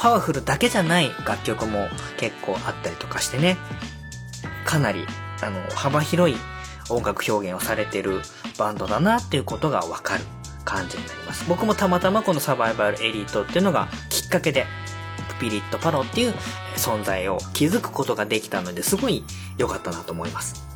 [0.00, 1.86] パワフルだけじゃない楽曲も
[2.16, 3.58] 結構あったりとかしてね、
[4.64, 5.04] かなり、
[5.42, 6.36] あの、幅広い
[6.88, 8.22] 音楽表現をされてる
[8.58, 10.24] バンドだなっていうことがわかる
[10.64, 11.44] 感じになります。
[11.46, 14.64] 僕もたまたまこのサバイバルエリートっていうのがきっかけで、
[15.38, 16.34] ピリットパロっていう
[16.76, 19.24] 存在を気づくことができたのですごい
[19.58, 20.66] 良かったなと思います。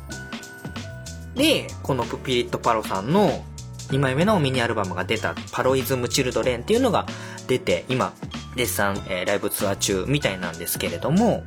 [1.33, 3.43] で、このプピリットパロさんの
[3.89, 7.05] 2枚目のミニアルバムが出たパロイズムチルドレンっていうのが
[7.47, 8.13] 出て、今、
[8.55, 11.43] デッサン、えー、ライブツアー中みたいなんですけれども、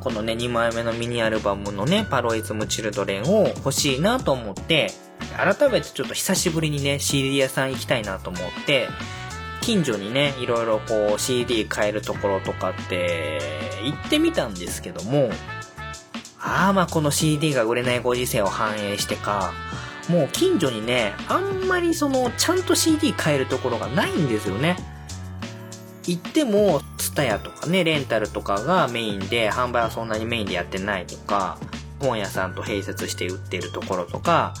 [0.00, 4.90] このね、2枚目のミニアルバムのね、パロイズムチルドレンを欲しいなと思って、
[5.36, 8.88] 改めてちょっと久しぶりにね、CD 屋さん行きたいなと思って、
[9.60, 13.38] 近所にね、いろいろこう CD 買えるところとかって
[13.84, 15.30] 行ってみたんですけども、
[16.40, 19.52] ああまあこの CD が売れないご時世を反映してか、
[20.08, 24.76] もう近所にね、あんまりその、ちゃんと CD 買えるところがないんですよね。
[26.06, 31.58] 行っても、ツタヤとかね、レンタルとかがメインで、販売はそんなにメインでやってないとか、
[32.00, 34.54] 本屋さんと併設して売ってるところとか、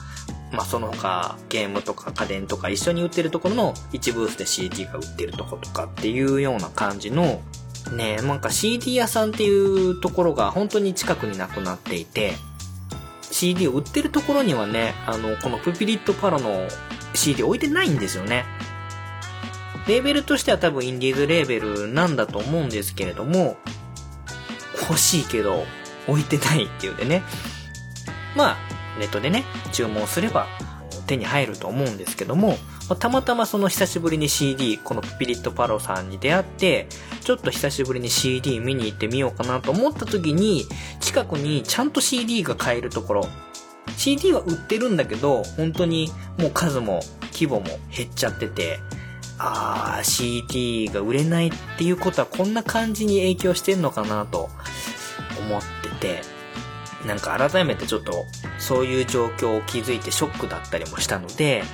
[0.52, 7.40] まあその他ゲームとか家電とか一緒に売ってるところの一ブースで CD が売ってるとことかっていうような感じの
[7.96, 12.34] ねなんか CD 屋さんっていうところが本当に近くになくなっていて
[13.22, 16.68] CD を売ってるところにはねあのこのプピリットパロの
[17.14, 18.44] CD 置いてないんですよね。
[19.86, 23.56] レーベルとしては多分インディーズレーベルなんだと思うんですけれども
[24.88, 25.64] 欲しいけど
[26.06, 27.22] 置いてないっていうでね。
[28.36, 28.56] まあ
[28.98, 30.46] ネットでね、注文すれば
[31.06, 32.56] 手に入ると思うんですけども、
[32.98, 36.88] たまたまその久しぶりに CD、このピリットパロさんに出会って、
[37.22, 40.66] ちょっと久しぶりに CD 見に行ってみようかなと思った時に、
[41.00, 43.28] 近くにちゃんと CD が買えるところ、
[43.96, 47.00] CD は売ってるんだけど、本当にもう数も
[47.32, 48.80] 規模も減っちゃってて、
[49.44, 54.48] あー、CD が売れないっていうことはこんな感じに影響してんのかなと
[55.40, 55.62] 思っ
[56.00, 56.22] てて、
[57.06, 58.24] なんか改めてちょっと
[58.58, 61.64] そういう状況を気づいてショックだったりもしたので、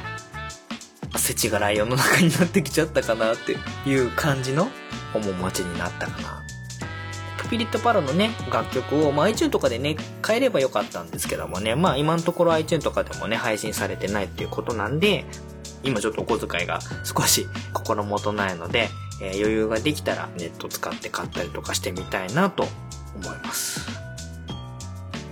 [1.16, 3.56] 世知がライオンの中になってきちゃったかなって
[3.88, 4.68] いう感じの
[5.14, 6.42] 面持ちになったかな。
[7.48, 15.24] ピリットパロのね、楽曲を、まあ、iTunes とかでね、買えればよかったんですけどもね、まあ今のところ iTunes とかでもね、配信されてないっていうことなんで、
[15.82, 18.88] 今ちょっとお小遣いが少し心もとないので、
[19.20, 22.64] えー、余裕ができたらネット使って買ったりとかしてみたいなと
[23.16, 23.98] 思います。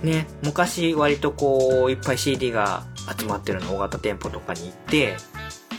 [0.03, 2.83] ね、昔割とこう、いっぱい CD が
[3.17, 5.17] 集まってるの大型店舗とかに行って、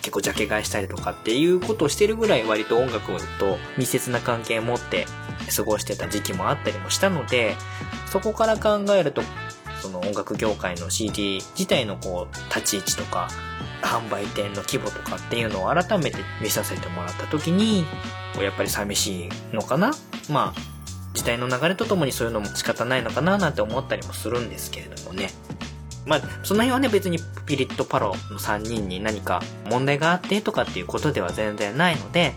[0.01, 5.07] 結構ジャケ買いしたりとかっていうことをしてるぐらい割と音楽と密接な関係を持って
[5.55, 7.57] 過ごしてた時期もあったりもしたので、
[8.11, 9.23] そこから考えると、
[9.81, 13.29] その音楽業界の CD 自体のこう、立ち位置とか、
[13.83, 17.85] 販売店の規模とかっていうのを改めて見させてもらった時に、
[18.41, 19.93] やっぱり寂しいのかな？
[20.29, 20.61] まあ、
[21.15, 25.31] 時代の流れとともにそういうのも仕方ないのかななんて思ったりもするんですけれどもね。
[26.07, 32.35] まあ、その辺はね、別にピリットパロの3人に何か問題があってとかっていうことでは全然ないので、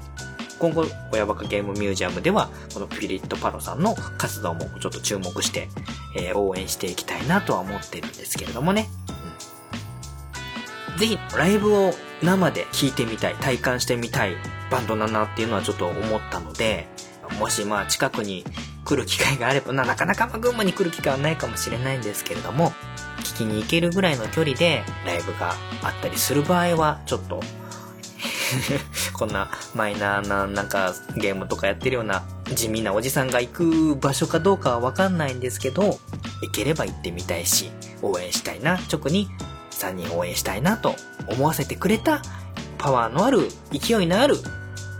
[0.62, 5.70] 今後、親バカゲームミュージアムでは、このピリットパロさんの活動もちょっと注目して、
[6.16, 8.88] えー、応援していきたいなとは思ってるんですけれどもね。
[10.94, 14.36] うん、ぜひ、ライブを生で聴いてみたい、体感してみたい
[14.70, 16.88] バンドだなっていうのはちょっと思ったので、
[17.40, 18.46] もしまあ近くに
[18.86, 22.72] 来る機会があれば、なかなか群馬に来る機会はないかもしれないんですけれども、
[23.22, 27.42] 聞きに行けるぐらいの距離でライブがあったりする場合は、ちょっと
[29.14, 36.00] こんなマイナーななんかゲームとかやってるような地味なおじさんが行く場所かどうかはわかんないんですけど、
[36.42, 39.30] 行ければ行ってみたいし、応援したいな、直に
[39.72, 40.96] 3人応援したいなと
[41.28, 42.22] 思わせてくれた
[42.78, 44.38] パワーのある、勢いのある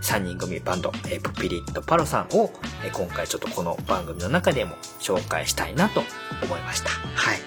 [0.02, 2.52] 3人組バンド、え、プピリットパロさんを、
[2.84, 6.02] え、今回ちょっとこの番組の中でも紹介したいなと
[6.42, 6.90] 思いました。
[6.90, 7.40] はい。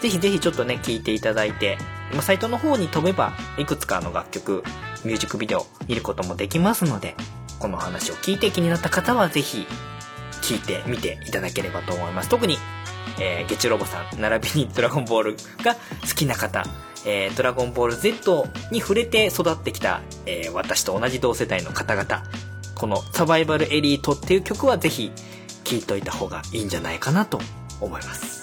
[0.00, 1.78] ぜひぜひちょっとね、聴いていただいて、
[2.14, 4.64] まあ、サイトの方に飛べば、いくつかの楽曲、
[5.04, 7.14] ミュージックビデオ見ることもできますので、
[7.58, 9.66] この話を聞いて気になった方はぜひ、
[10.42, 12.28] 聞いてみていただければと思います。
[12.28, 12.58] 特に、
[13.18, 16.64] えー、ゲチロボさん、並びにドラゴンボールが好きな方、
[17.06, 22.24] えー、ドラゴンボール Z に触れて育ってきた、えー、私と同じ同世代の方々、
[22.74, 25.12] このサバイバルエリートっていう曲はぜひ
[25.64, 27.40] 聴いといた方がいいんじゃないかなと
[27.80, 28.33] 思います。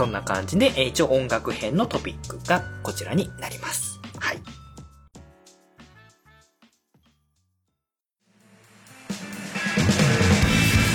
[0.00, 4.00] そんな感じで、え一応音楽編のトピックがこちらになります。
[4.18, 4.38] はい。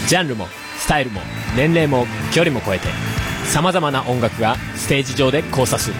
[0.08, 0.48] ジャンルも
[0.80, 1.22] スタイルも
[1.56, 2.88] 年齢も距離も超えて
[3.44, 5.96] さまざまな音楽がステージ上で交差する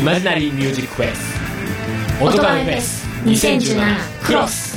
[0.00, 4.76] イマジナリーミュージックフェス音ガメフェス2017クロス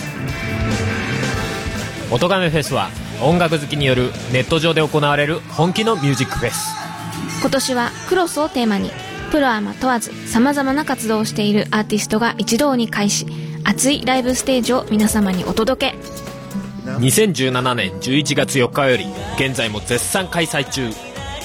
[2.12, 2.90] 音ガメフェスは
[3.22, 6.89] 音楽好きによるネット上で行われる本気のミュージックフェス
[7.42, 8.92] 今年はクロスをテーマに
[9.32, 13.26] プロアマ問わず様々な活動をしているアーティストが一堂に会し
[13.64, 15.98] 熱いライブステージを皆様にお届け。
[16.86, 19.06] 2017年11月4日より
[19.38, 20.90] 現在も絶賛開催中。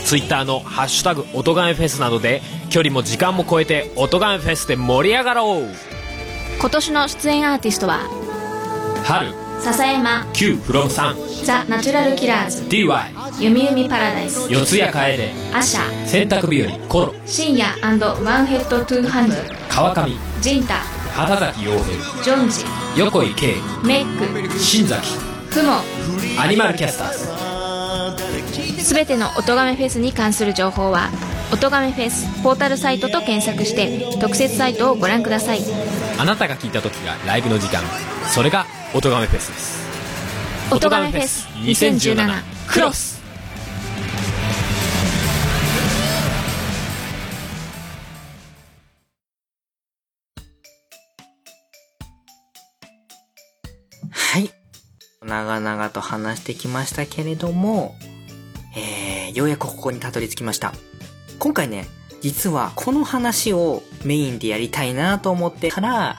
[0.04, 5.68] ツイッターの「ハッシュタグ音亀フェス」などで距離も時間も超えて音亀フェスで盛り上がろう。
[6.60, 8.00] 今年の出演アーティストは
[9.02, 10.26] 春笹山。
[10.32, 14.50] Q フロムさんザ・ナチュラルキラーズ DY ゆみゆみパラダイス。
[14.50, 16.06] 四谷楓アシャ。
[16.06, 16.88] 洗濯日和。
[16.88, 17.14] コロ。
[17.26, 17.66] 深夜。
[17.82, 19.36] ワンヘッドトゥーハンド。
[19.68, 20.12] 川上。
[20.40, 20.74] ジンタ。
[21.14, 22.22] 畑崎陽平。
[22.22, 22.64] ジョンジ。
[22.96, 23.54] 横井圭。
[23.84, 24.58] メック。
[24.58, 25.18] 新崎。
[25.52, 25.80] クモ。
[26.40, 27.12] アニマルキャスター
[28.78, 28.82] ズ。
[28.82, 31.08] すべての音亀フェスに関する情報は
[31.52, 35.60] 音亀フェスポータルサイトと検索して特設サイトをご覧ください。
[36.18, 37.82] あなたが聞いた時がライブの時間。
[38.28, 43.20] それが音亀フェスです音亀フェス2017クロス
[54.10, 54.50] はい。
[55.26, 57.96] 長々と話してきましたけれども、
[58.76, 60.72] えー、ようやくここにたどり着きました。
[61.40, 61.86] 今回ね、
[62.20, 66.18] 実はこの話をメインでやりたいなと思ってから、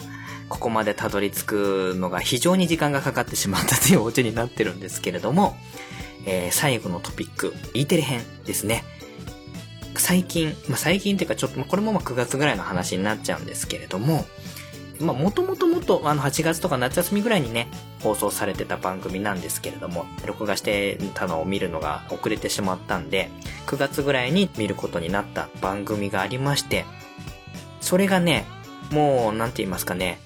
[0.55, 5.57] ここまでたどり着くのが非常に時間がかかってしまったというオチになってるんですけれども、
[6.25, 8.85] えー、最後のトピック、E テレ編ですね。
[9.97, 14.25] 最近、まあ、最近っていうかちょっと、これもま9月ぐらいの話になっちゃうんですけれども、
[15.01, 17.67] まあ、もともともと、あの、8月とか夏休みぐらいにね、
[18.01, 23.29] 放送されてた番組なんですけれども、録画してたのを見るのが遅れてしまったんで、
[23.67, 26.85] 9月ぐらいに見ることになった番組がありまして、
[27.81, 28.45] それがね、
[28.91, 30.19] もう、なんて言いますかね、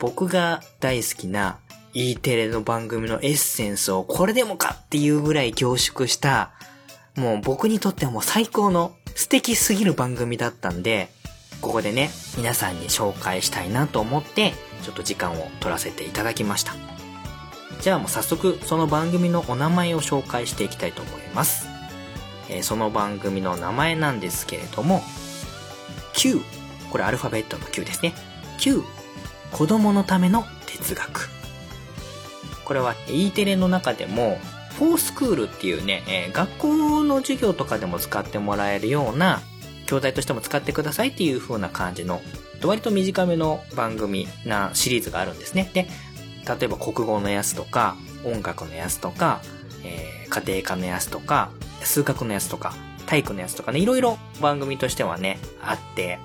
[0.00, 1.58] 僕が大好きな
[1.92, 6.52] E テレの番組のエッセンスをこれでもかっていうぐらい凝縮した、
[7.16, 11.10] もう僕にとってはもう最高の素敵すぎる番組だったんで、
[11.60, 16.74] ここでね、皆さんに紹介したいなと思って、ちょっと時間を取らせていただきました。
[17.82, 21.68] じゃあもう早速、その番組のお名前を紹介していきたいと思います。
[22.48, 25.02] えーその番組の名前なんですけれども、
[26.14, 26.40] Q。
[26.90, 28.14] これアルファベットの Q ですね。
[28.58, 28.82] Q。
[29.52, 31.28] 子供のための哲学。
[32.64, 34.38] これは E テレの中でも、
[34.78, 39.40] フォースクールっていうね、え学校の授業とかでも使ってもらえるような、
[39.86, 42.22] 教材としても使ってくださいっていう風な感じの、
[42.62, 45.70] 割と短めの番組なシリーズがあるんですね。
[45.74, 45.86] で、
[46.46, 49.40] 例えば国語のやつとか、音楽のやつとか、
[49.84, 51.50] えー家庭科のやつとか、
[51.82, 52.72] 数学のやつとか、
[53.06, 56.20] 体育のやつとかね、いろいろ番組としてはね、あって、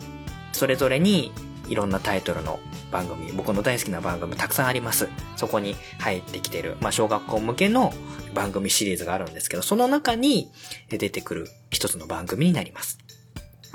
[0.53, 1.33] それぞれに
[1.67, 2.59] いろんなタイトルの
[2.91, 5.09] 番組、僕の大好きな番組たくさんあります。
[5.35, 7.93] そこに入ってきてる、まあ小学校向けの
[8.33, 10.51] 番組シリーズがあるんですけど、その中に
[10.89, 12.99] 出てくる一つの番組になります。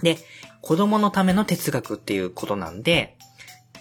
[0.02, 0.18] で、
[0.62, 3.16] 子供のための哲学っていうことなんで、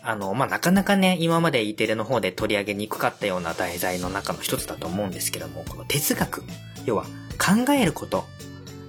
[0.02, 6.44] あの、まあ、なかなかね、今まで E テレの方で取り上げにくかったような題材の中の一つだと思うんですけども、この哲学。
[6.86, 7.04] 要は、
[7.38, 8.26] 考えること。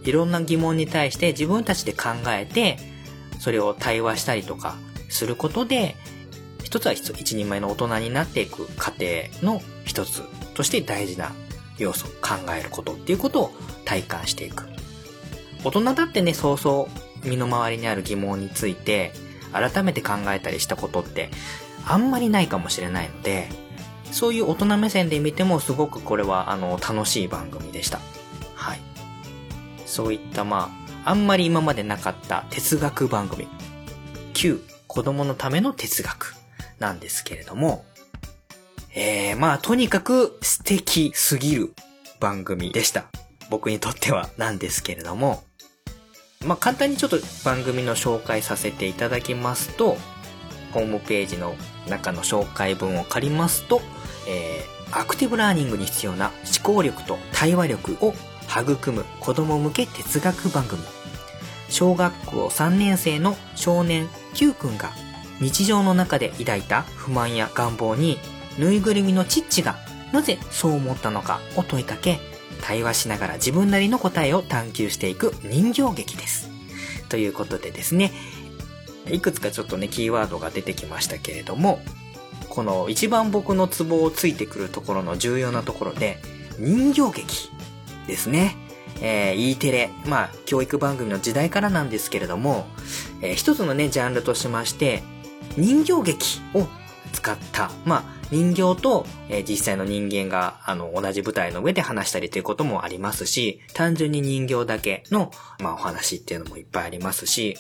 [0.05, 2.79] いろんな疑問に対して自分たちで考えて、
[3.39, 4.77] それを対話したりとか
[5.11, 5.97] することで、
[6.65, 9.05] 一つは一人前の大人になっていく過程
[9.43, 10.23] の一つ
[10.55, 11.33] として大事な
[11.79, 13.53] 要素、考えることっていうことを
[13.85, 14.65] 体感していく。
[15.65, 16.89] 大人だってね、そうそ
[17.25, 19.13] う身の回りにある疑問について、
[19.53, 21.31] 改めて考えたりしたことって、
[21.87, 23.49] あんまりないかもしれないので、
[24.13, 28.01] そういう大人目線で見てもすごくこれは、あの、楽しい番組でした。
[28.55, 28.81] はい。
[29.87, 30.71] そういった、ま
[31.05, 33.49] あ、あんまり今までなかった哲学番組。
[34.35, 36.35] Q、子供のための哲学
[36.81, 37.85] なんですけれども、
[38.93, 41.73] えー、まあ、とにかく素敵すぎる
[42.19, 43.05] 番組でした。
[43.51, 45.45] 僕にとってはなんですけれども、
[46.45, 49.97] まあ、簡単にちょっと番組の紹介させていただきますと、
[50.73, 51.55] ホームページの
[51.89, 53.81] 中の紹介文を借りますと、
[54.29, 56.33] えー、アクティブラーニングに必要な
[56.63, 58.13] 思考力と対話力を
[58.49, 60.83] 育む子供向け哲学番組。
[61.69, 64.93] 小学校3年生の少年 Q 君が
[65.41, 68.19] 日常の中で抱いた不満や願望に
[68.59, 69.77] ぬいぐるみのチッチが
[70.13, 72.19] なぜそう思ったのかを問いかけ、
[72.61, 76.51] 対話しながら自分なりの答えを探求していく人形劇です。
[77.09, 78.13] ということでですね、
[79.11, 81.81] いくつかちょっとね、キーワードが出てきましたけれども、
[82.49, 86.19] この一番僕のツボをついてくるところの重要なところで、
[86.59, 87.51] 人形劇
[88.07, 88.57] ですね。
[89.01, 92.67] えー、E テレ、まあ、教育番組の時代からなんですけれども、
[93.23, 95.03] えー、一つのね、ジャンルとしまして、
[95.57, 96.67] 人形劇を
[97.13, 105.31] 使った、まあ、人形と、えー、実際の人間が、あの、同じ舞台の上で話したりということもありますし、単純に人形だけの、
[105.61, 107.57] まあ、お話っていうのもいっぱいありますし、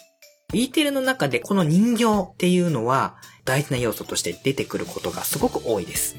[0.52, 6.16] E テレの中でこの人形っていうのは大事な要素として出てくることがすごく多いです。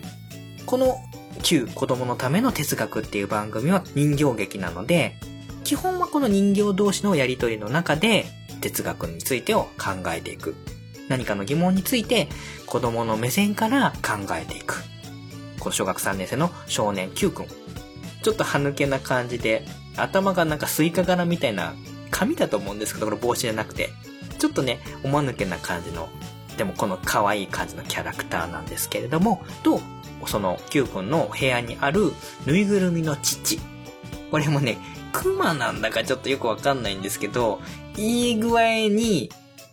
[0.65, 0.97] この
[1.43, 5.17] 旧子供のための哲学っていう番組は人形劇なので、
[5.63, 8.25] 基本はこの人形同士のやりとりの中で
[8.61, 10.55] 哲学についてを考えていく。
[11.09, 12.29] 何かの疑問について
[12.65, 14.75] 子供の目線から考えていく。
[15.59, 17.47] この小学3年生の少年 Q 君。
[18.23, 19.65] ちょっと歯抜けな感じで、
[19.97, 21.73] 頭がなんかスイカ柄みたいな
[22.11, 23.89] 髪だと思うんですけど、これ帽子じゃなくて、
[24.39, 26.09] ちょっとね、おまぬけな感じの、
[26.61, 29.81] でもこの可愛い感じのキャラクターなんですけれども、と、
[30.27, 32.13] その Q 君の部屋にある
[32.45, 33.59] ぬいぐるみの父。
[34.29, 34.77] これもね、
[35.11, 37.59] クマなんだかちょっとよくわかんないんですけど、
[37.97, 39.31] いい具合に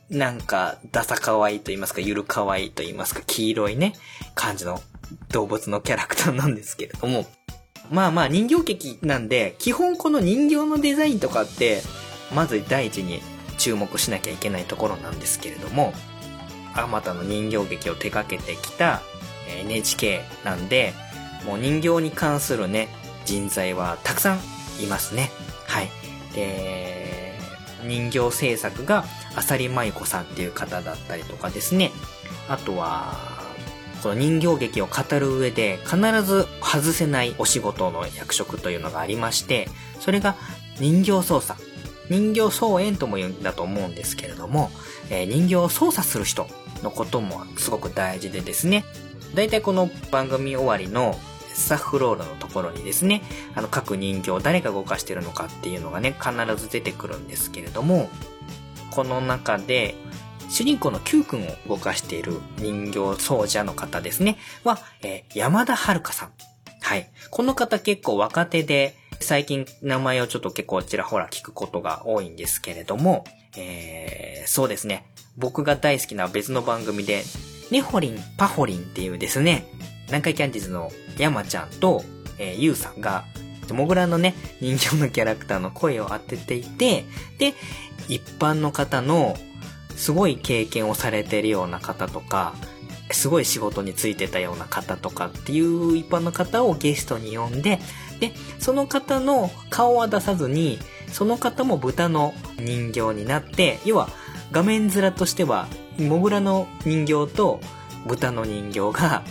[0.08, 3.92] なんか、ダサ可愛いと言いますか、ゆる可愛いと言いますか、黄色いね、
[4.34, 4.80] 感じの
[5.28, 7.26] 動物のキャラクターなんですけれども、
[7.90, 11.82] まあまあ人形劇なんで、基本この人形のデザインとかって、
[12.34, 13.20] まず第一に
[13.58, 15.92] 注目しなきゃいけないところなんですけれども、
[16.82, 19.02] あまたの人形劇を手掛けてきた
[19.48, 20.92] NHK なんで、
[21.44, 22.88] もう人形に関するね、
[23.24, 24.38] 人材はたくさん
[24.82, 25.30] いますね。
[25.66, 25.90] はい。
[26.34, 27.34] で、
[27.84, 29.04] 人形制作が
[29.36, 31.92] 浅利舞子さんっていう方だったりとかですね。
[32.48, 33.38] あとは、
[34.02, 39.68] この人形劇を語る上で必ず外せないお仕事の役職というのがありまして、
[40.00, 40.36] それが
[40.78, 41.60] 人形操作。
[42.08, 44.70] 人形操演とも言うんだと思うんですけれども、
[45.10, 46.46] えー、人形を操作する人
[46.82, 48.84] のこともすごく大事でですね。
[49.34, 51.14] だいたいこの番組終わりの
[51.58, 53.22] スタッフロールのところにですね、
[53.54, 58.08] あの各人形誰が動かしてるのかっていうのがね、必ず出てくるんですけれども、
[58.90, 59.94] この中で、
[60.48, 66.32] 主人公の Q 君を動かしている人形奏者の方ですね、は、えー、山田遥さん。
[66.80, 67.10] はい。
[67.30, 73.24] この方結構若手で、最近名前をちょっと結構ちらほら聞くことが多いんですけれども、
[73.56, 75.04] えー、そうですね。
[75.38, 77.22] 僕が大好きな別の番組で、
[77.70, 79.66] ネホリン、パホリンっていうですね、
[80.06, 82.02] 南海キャンディーズの山ちゃんと、
[82.38, 83.24] えー、ゆうさんが、
[83.72, 87.04] モグラのね、人形のキャラクターの声を当てていて、
[87.38, 87.54] で、
[88.08, 89.36] 一般の方の、
[89.94, 92.54] すごい経験をされてるような方とか、
[93.10, 97.78] すごい仕事についてたような方とかっていう一般の方をゲストに呼んで、
[98.20, 100.78] で、その方の顔は出さずに、
[101.12, 104.08] その方も豚の人形になって、要は
[104.52, 105.68] 画面面としては、
[105.98, 107.60] モグラの人形と
[108.06, 109.22] 豚の人形が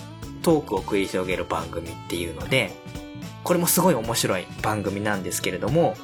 [0.42, 2.72] トークを繰り広げる番組っていうので、
[3.44, 5.96] これもすごい面白い番組なんですけれども、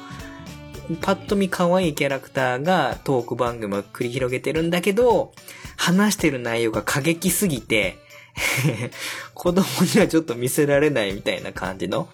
[1.00, 5.32] パッと見可愛いキャラクターがトーク番組を繰り広げてるんだけど、
[5.76, 7.98] 話してる内容が過激すぎて
[9.34, 12.08] 子供にはちょっと見せられないみたいな感じの。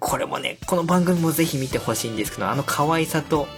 [0.00, 3.48] これもね、この番組もぜひ見てほしいんですけど、あの可愛さと、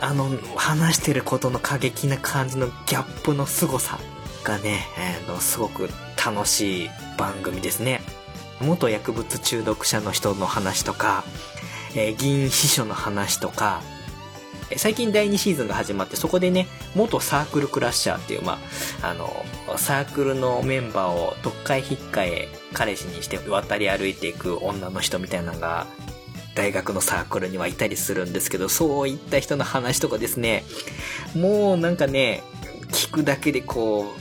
[0.00, 3.98] あの、話してることの過激な感じのギャップの凄さ
[4.44, 5.88] がね、えー、のすごく
[6.24, 8.00] 楽しい番組ですね。
[8.60, 11.24] 元薬物中毒者の人の話とか、
[11.94, 13.82] えー、議員秘書の話とか、
[14.76, 18.58] 最近第2シーズンが始まって、そこでね、元サークルクラッシャーっていう、ま
[19.02, 19.44] あ、あの、
[19.78, 25.86] サークルのメンバーを特会引っかえ、彼氏にして渡り歩いていく女の人みたいなのが、
[26.58, 30.64] 大学のサークルにはいたりするんですけど、そういった人の話とかですね、
[31.36, 32.42] もうなんかね、
[32.88, 34.12] 聞くだけでこ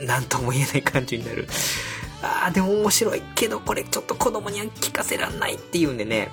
[0.00, 1.46] う、なんとも言えない感じになる。
[2.20, 6.32] ああ、でも面白いけど、これちょっと子供には聞かせらんないっていうんでね、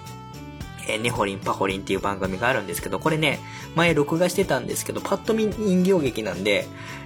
[0.90, 3.40] えー、ネホリンパホリンっていう番組があるんですけど、これね、
[3.76, 6.66] 前録画してたんですけど、パッと見人形劇なんで、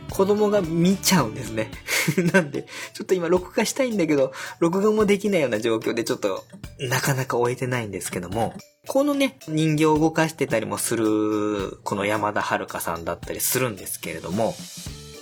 [0.09, 1.71] 子供が見ちゃうんですね。
[2.34, 6.45] なんで、ちょっと今録画したいんだけど、録画もできないような状況でちょっと、
[6.79, 8.53] なかなか終えてないんですけども、
[8.88, 14.53] このね、人形を動かしてたりもする、この山田遥さんだったりするんですけれども、やっ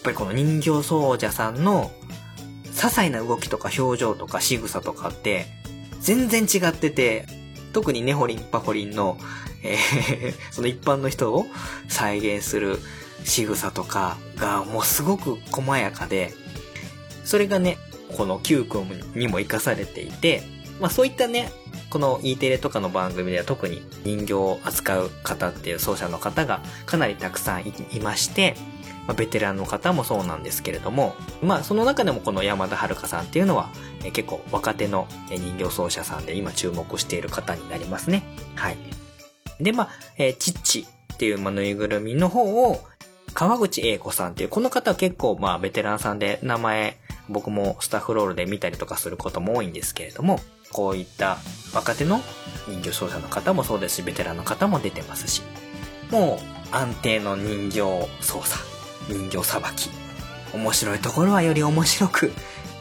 [0.04, 1.92] ぱりこの人形奏者さんの
[2.72, 5.46] 些細な動きとか表情とか仕草とかって
[6.00, 7.28] 全然違ってて、
[7.72, 9.18] 特にネホリンパホリンの、
[9.64, 11.46] えー、 その一般の人を
[11.88, 12.80] 再現する
[13.24, 16.34] 仕草とかがもうすごく細やかで、
[17.24, 17.78] それがね、
[18.18, 20.44] この Q 君にも活かされていて、
[20.80, 21.52] まあそういったね、
[21.90, 28.56] この E テレとかの番組では特に人形を扱う方っていう奏者の方がかなりたくさんいまして、
[29.12, 33.70] まあ、ベテランの方もそうなんですけれども、まあその中でもこの山田遥さんっていうのは、
[34.06, 38.24] えー結構若手の人形奏者さんで今注目している方になりますね。
[38.56, 38.78] はい。
[39.60, 42.80] で、まあ、えーチッチっていう、まあ、ぬいぐるみの方を、
[43.34, 46.98] 川口英子さんっていう、この方は結構、まあ、ベテランさんで、名前、
[47.28, 50.40] 僕もスタッフロールで見たりとかすることも多いんですけれども、
[50.72, 51.38] こういった
[51.74, 52.22] 若手の
[52.68, 55.42] 人形奏者の方もそうですし、ベテランの方も出てますし、
[56.12, 57.82] もう、安定の人形
[58.22, 58.71] 操作、
[59.10, 59.90] 人形さばき。
[60.54, 62.32] 面白いところはより面白く、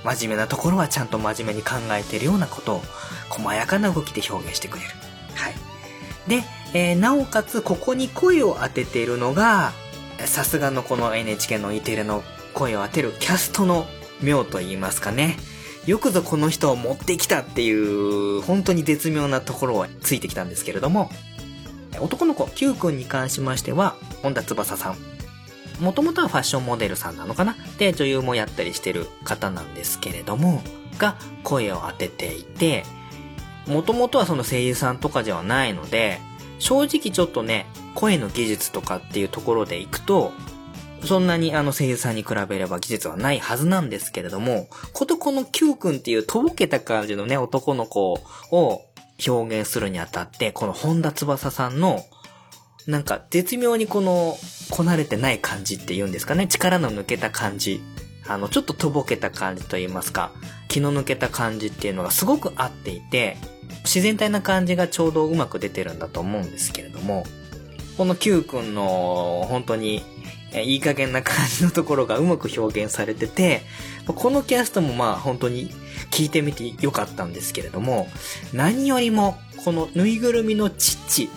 [0.04, 2.82] 真面目なところはちゃんと真面目に考えてるようなことを、
[3.28, 4.90] 細やかな動きで表現してくれる。
[5.34, 5.54] はい。
[6.28, 6.42] で、
[6.72, 9.72] えーなおかつここに声を当てているのが、
[10.26, 12.22] さすがのこの NHK の E テレの
[12.54, 13.86] 声を当てるキャストの
[14.20, 15.36] 妙と言いますかね。
[15.86, 21.10] よくぞこの人を持ってきたっていう、本当に絶妙なところはついてきたんですけれども、
[22.00, 25.09] 男の子、Q 君に関しましては、本田翼さん。
[25.80, 27.56] もともとはファッションモデルさんなのかな？
[27.78, 30.62] で、女優もやったりしてる方なんですけれども、
[30.98, 32.84] が声を当てていて、
[33.66, 36.20] もともとはその声優さんとかではないので、
[36.58, 40.32] 正直ちょっとね、声の技術とかっていうところでいくと、
[41.04, 48.12] そんなにあの声優さんに比べれば技術はないはずなんですけれども、ことこの Q 君っていうとぼけた感じのね、男の子
[48.50, 48.82] を
[49.26, 52.04] 表現するにあたって、この本田翼さんの、
[52.86, 54.36] なんか絶妙にこの、
[54.70, 57.82] こなれてない感じっていうんですかね、力の抜けた感じ。
[58.26, 60.32] あの、ちょっととぼけた感じと言いますか、
[60.68, 63.36] 気の抜けた感じっていうのがすごく合っていて、
[63.84, 67.24] 自然体な感じがちょうどうまく出てるんだと思うんですけれども、
[67.96, 70.02] この Q 君の本当に
[70.54, 73.62] いい加減な感じのところがうまく表現されてて、
[74.06, 75.70] このキャストもまあ本当に
[76.10, 78.08] 聞いてみてよかったんですけれども、
[78.52, 81.30] 何よりもこのぬいぐるみのチッチ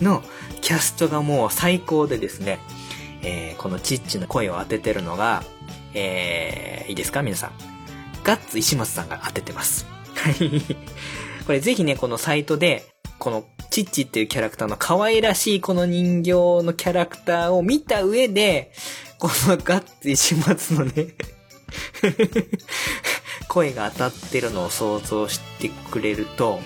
[0.00, 0.22] の
[0.60, 2.58] キャストがもう最高でですね、
[3.22, 5.42] えーこのチッチの声を当ててるのが、
[5.94, 7.22] えーいいですか？
[7.22, 7.52] 皆さん。
[8.24, 9.86] ガッツ石松さんが当ててます。
[10.14, 10.36] はい。
[11.46, 12.84] これぜひね、このサイトで、
[13.18, 18.72] このチッチっていうキャラクターの可愛らしいこの人形のキャラクターを見た上で、
[19.18, 21.14] このガッツ石松のね、
[23.48, 26.60] 声が当たってるのを想像してくれると、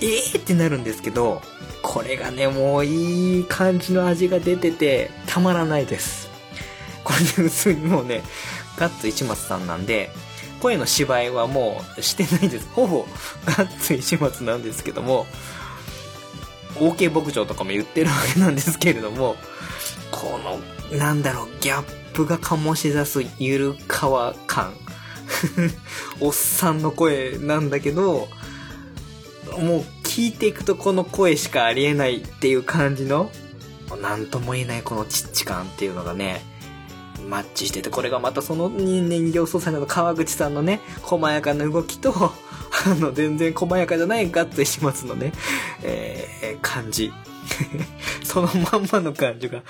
[0.00, 0.40] えー？
[0.40, 1.42] ってなるんですけど、
[1.82, 6.28] これがね、もういい感じの味が出てて、たまらないです。
[7.04, 8.22] これね、普通にもうね、
[8.76, 10.10] ガッツ石松さんなんで、
[10.60, 12.68] 声の芝居はもうしてないです。
[12.72, 13.06] ほぼ
[13.46, 15.26] ガッツ石松なんですけども、
[16.76, 19.36] OK 牧場とかも言ってるわけなんですけれども、
[20.10, 20.38] こ
[20.90, 24.74] の、なんだろう、ギャップが醸し出すゆるかわ感。
[26.20, 28.28] おっさんの声なんだけど、
[29.58, 33.30] もう聞いていくとこの声しかありえないっていう感じの、
[34.02, 36.42] なんとも言えないこのちっち感っていうのがね、
[37.28, 42.12] マッチしてて、これがまたその人形操作の川口さんのね、細やかな動きと、
[42.86, 45.32] あの、全然細やかじゃないガッツ石松のね、
[45.82, 47.12] えー、感じ。
[48.24, 49.62] そのまんまの感じが、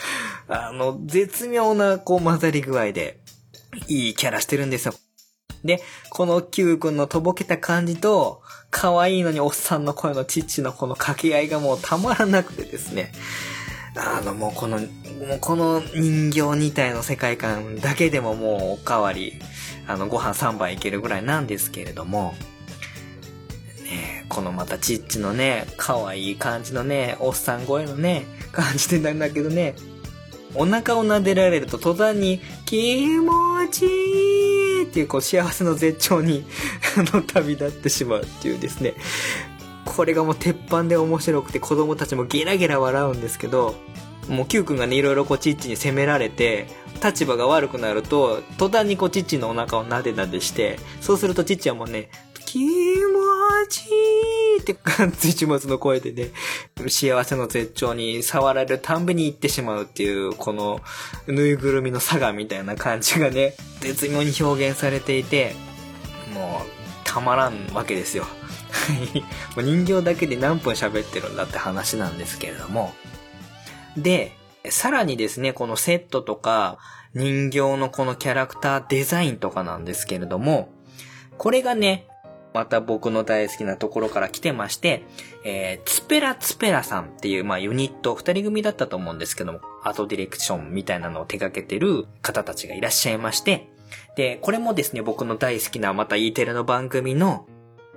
[0.48, 3.20] あの、絶妙な、こう、混ざり具合で、
[3.86, 4.94] いいキャラしてるんですよ。
[5.64, 13.12] で、この Q 君のとぼけた感じと、可愛いのにおっさんの声のチッチのこの掛け合いがもうたまらなくてですね。
[13.96, 19.34] あの、もうこの、もうこの人形2体の世界観だけでももうおかわり、
[19.86, 22.34] あの、ご飯3杯いけるぐらいなんですけれども、
[23.82, 29.74] ねえこのまたチッチのね、可愛い感じのね、おっさん声のね、感じでなんだけどね、
[30.54, 36.44] お腹を撫でられると途端に気持ちいいっていうこう幸せの絶頂に
[37.12, 38.94] の旅立ってしまうっていうですね。
[39.84, 43.74] これがもう鉄板で面白くて子供たちもゲラゲラ笑うんですけど、
[44.28, 46.66] もう Q 君がね、いろいろこうチッチに責められて、
[47.02, 52.10] 立場が悪くなると、途端にこうチッチのお腹を撫で撫でして、そうするとチッチはもうね、
[52.48, 52.64] 気持
[53.68, 56.30] ちいいってガッツ一末の声でね、
[56.88, 60.80] 幸せの絶頂に触られるたんびに行ってしまうっていう、この
[61.26, 65.54] ぬいぐるみの差がみたいな感じがね、絶妙に表現されていて、
[66.32, 66.70] もう、
[67.04, 68.24] たまらんわけですよ。
[69.54, 72.94] もう人形だけで何分喋ってるんだって話なんですけれども。
[73.98, 74.38] で、
[74.70, 76.78] さらにですね、このセットとか、
[77.12, 80.72] 人形のこのキャラクターデザインとかなんですけれども、
[81.36, 82.06] これがね、
[82.58, 85.04] また僕の大好きなところから来てまして、
[85.44, 93.68] えー、ツペラツペラさんっていう、まあユニット、二人組だったと思うんですけども、アートディレクションみたいなのを手掛けてる方たちがいらっしゃいまして、
[94.16, 97.46] で、これもですね、僕の大好きなまた E テレの番組の、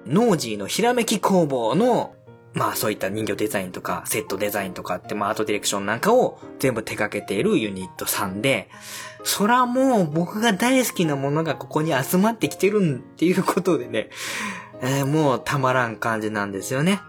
[0.06, 2.14] ノージーのひらめき工房の
[2.54, 8.70] まあそういった人形デザインとか、セットデザインとかって、まあアートディレクションなんかを全部手掛けているユニットさんで、
[9.24, 14.10] そらもう僕が大好きなものがここに集まってきてるんっていうことでね、
[14.82, 17.02] えー、もうたまらん感じなんですよね。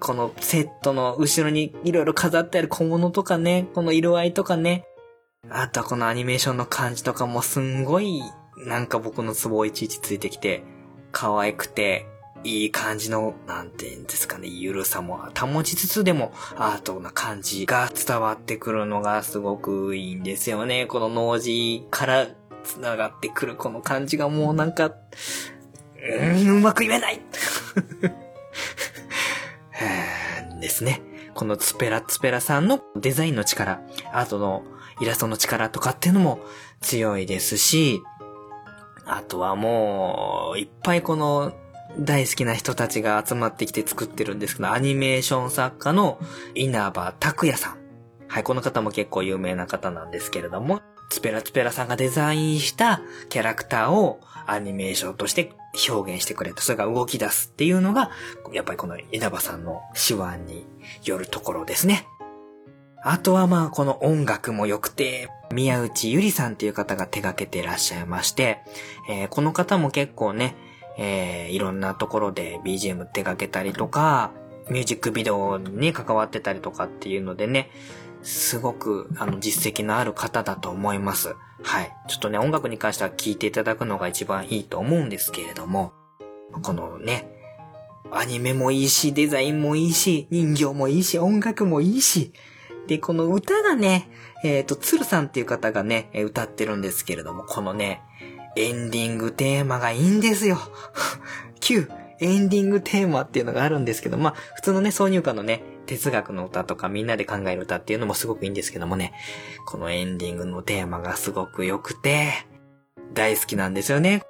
[0.00, 4.84] このセットの後ろにいろいろ飾ってある小物とかね、この色合いとかね、
[5.48, 8.20] あとはこのアニメーションの感じとかもすんごい、
[8.66, 10.62] なんか僕のツボをいちいちついてきて、
[11.12, 12.06] 可愛くて、
[12.44, 20.86] いい感じの、なんて言うんですかね、ゆるさも保ちつつでも、アートな感じが伝わってくるのがすごくいいんですよね。
[20.86, 22.28] このノージーから
[22.62, 27.20] 繋がってくるこの感じがもうなんか、うーん、うまく言えない
[30.60, 31.02] ですね。
[31.34, 33.80] このツペラツペラさんのデザインの力、
[34.12, 34.62] アートの
[35.00, 36.40] イラストの力とかっていうのも
[36.80, 38.02] 強いですし、
[39.06, 41.52] あとはもう、いっぱいこの
[41.98, 46.18] 大好きな人たちが集まってきて作ってるんですけど、アニメーション作家の
[46.54, 47.78] 稲葉拓也さん。
[48.28, 55.52] はい、この方も結構有名な方なんですけれども、ツペラツペラさんがデザインしたキャラクターをアニメーションとして
[55.88, 56.62] 表現してくれた。
[56.62, 58.10] それが動き出すっていうのが、
[58.52, 60.66] やっぱりこの稲葉さんの手腕に
[61.04, 62.08] よるところですね。
[63.06, 68.58] あとはまあこの音楽も良くて、宮内ゆりさんっていう方が手掛けていらっしゃいまして、
[69.08, 70.56] えー、この方も結構ね、
[70.98, 74.32] えー、いろんなところで BGM 手掛けたりとか、
[74.70, 77.70] ミュージックビデオに関わってたりとかっていうのでね、
[78.22, 81.36] すごく、あの、実績のある方だと思います。
[81.62, 81.92] はい。
[82.08, 85.92] ちょっとね、音楽に関しては聴いていただくのが一番いいと思うんですけれども、
[86.62, 87.28] このね、
[88.10, 92.32] アニメもいいし、デザインもいいし、人形もいいし、音楽もいいし、
[92.86, 94.08] で、この歌がね、
[94.42, 98.02] えっ、ー、と、鶴さんっていう方がね、歌ってるんですけれども、このね、
[98.56, 100.58] エンディングテーマがいいんですよ。
[101.60, 101.90] 9、
[102.20, 109.12] エンディングテーマっていうのがあるんですけど、まあ、普通のね、挿入歌のね、哲学の歌とかみんなで考える歌っていうのもすごくいいんですけどもね、
[109.66, 112.46] このエンディングのテーマがすごく良くて、
[113.12, 114.22] 大好きなんですよね。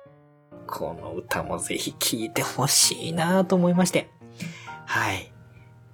[0.66, 4.11] この歌もぜひ聴いてほしいなと思いまして。
[4.87, 5.33] はい。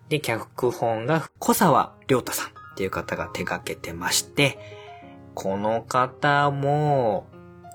[0.08, 4.58] で、脚本が小沢良太さんっていう方が手掛けてまして、
[5.34, 7.26] この方も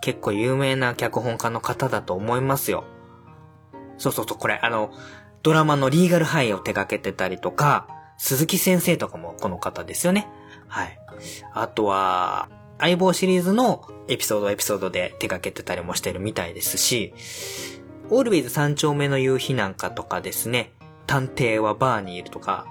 [0.06, 2.84] 結構有名な脚本家の方だと思いますよ。
[3.98, 4.94] そうそうそう、これあの、
[5.42, 7.88] ドラマのリーガルハイを手掛けてたりとか、
[8.20, 10.28] 鈴木先生とかもこの方ですよね。
[10.68, 11.00] はい。
[11.56, 17.16] あとは、相棒シリーズのエピソードエピソードで手掛けてたりもしてるみたいですし、
[18.12, 20.72] オールウェイズ三丁目の夕日なんかとかですね、
[21.08, 22.68] 探偵はバーにいるとか、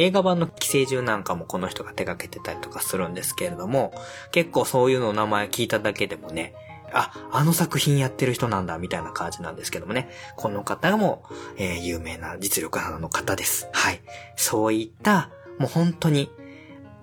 [0.00, 3.92] 映画版の寄生獣なんかもこの人が手掛けてたりとかするんですけれども、
[4.32, 6.54] 結構そういうの名前聞いただけでもね、
[6.92, 10.08] あ、あの作品やってる人なんだ、みたいな感じなんですけどもね。
[10.36, 11.22] この方も、
[11.58, 13.68] えー、有名な実力派の方です。
[13.72, 14.00] はい。
[14.36, 15.28] そういった、
[15.58, 16.30] もう本当に、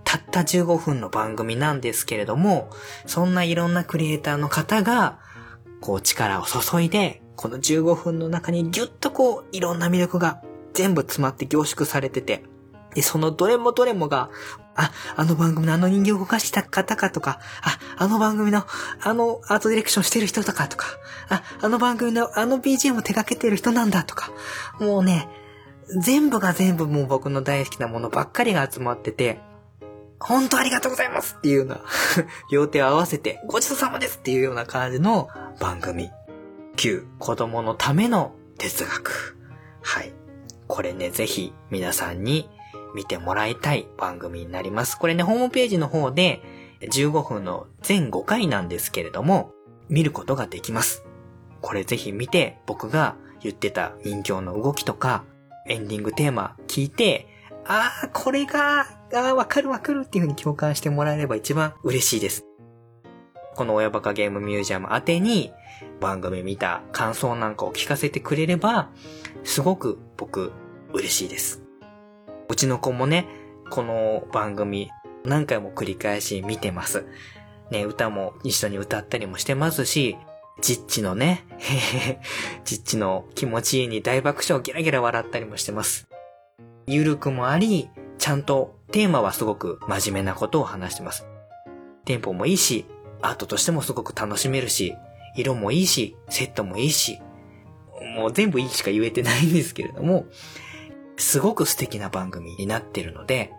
[0.03, 2.71] たった15分の番組なんですけれども、
[3.05, 5.19] そんないろんなクリエイターの方が、
[5.81, 10.41] こう力を注いで、この15分の中にギュッとこう、いろんな魅力が
[10.73, 12.43] 全部詰まって凝縮されてて、
[12.97, 14.31] で、そのどれもどれもが、
[14.75, 18.65] あ、あの番組のあの人形を動かした方かとか、あ、あの番組の
[19.03, 20.87] あのアートディレクションしてる人とかとか、
[21.29, 24.31] あ、あの番組のあの BGM を手掛けてる人なんだとか、
[24.79, 25.29] もうね、
[26.01, 29.41] 全部が全部もう僕の大好きなものばっかりが集まってて、
[30.19, 31.81] 本当ありがとうございますっていうような
[32.51, 35.29] 両手を合わせて、ごちそうさまですっていうような感じの
[35.59, 36.09] 番組。
[36.77, 39.37] 9、子供のための哲学。
[39.83, 40.13] はい。
[40.67, 42.49] これね、ぜひ皆さんに
[42.97, 44.97] 見てもらいたい番組になります。
[44.97, 46.41] これね、ホームページの方で
[46.81, 49.51] 15分の全5回なんですけれども、
[49.87, 51.05] 見ることができます。
[51.61, 55.25] これぜひ見て、僕が言ってた人形の動きとか、
[55.67, 57.27] エンディングテーマ聞いて、
[57.67, 62.45] ああ、これが、ああ、わかるわかるっていう風に共感してもらえれば一番嬉しいです。
[63.55, 65.51] この親バカゲームミュージアム宛てに
[65.99, 68.89] 番組見た感想なんかを聞かせてくれれば、
[69.43, 70.51] すごく僕
[70.93, 71.66] 嬉しいです。
[72.49, 73.27] うちの子もね、
[73.69, 74.89] この番組
[75.25, 77.05] 何回も繰り返し見てます。
[77.71, 80.17] ね、歌も一緒に歌ったりもしてますし、
[80.61, 81.45] ジッチのね、
[82.63, 86.07] ジッチの気持ちいいに大爆笑ギラギラ笑ったりもしてます。
[86.87, 91.27] ゆるくもあり、ちゃんとテーマはすごく真面目なことを話してます。
[92.05, 92.85] テンポもいいし、
[93.21, 94.95] アートとしてもすごく楽しめるし、
[95.35, 97.19] 色もいいし、セットもいいし、
[98.15, 100.25] もう全部いいしか言えてないんですけれども、
[101.17, 103.51] すごく素敵な番組になってるので、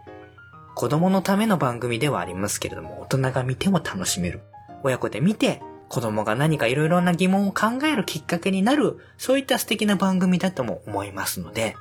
[0.74, 4.40] 子供のための番組ではありますけれども、大人が見ても楽しめる。
[4.84, 11.74] 親子で見て、子供が何かいろいろな疑問を考えるきっかけになる、そういった素敵な番組だとも思いますので、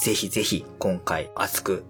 [0.00, 1.84] ぜひぜひ今回熱く、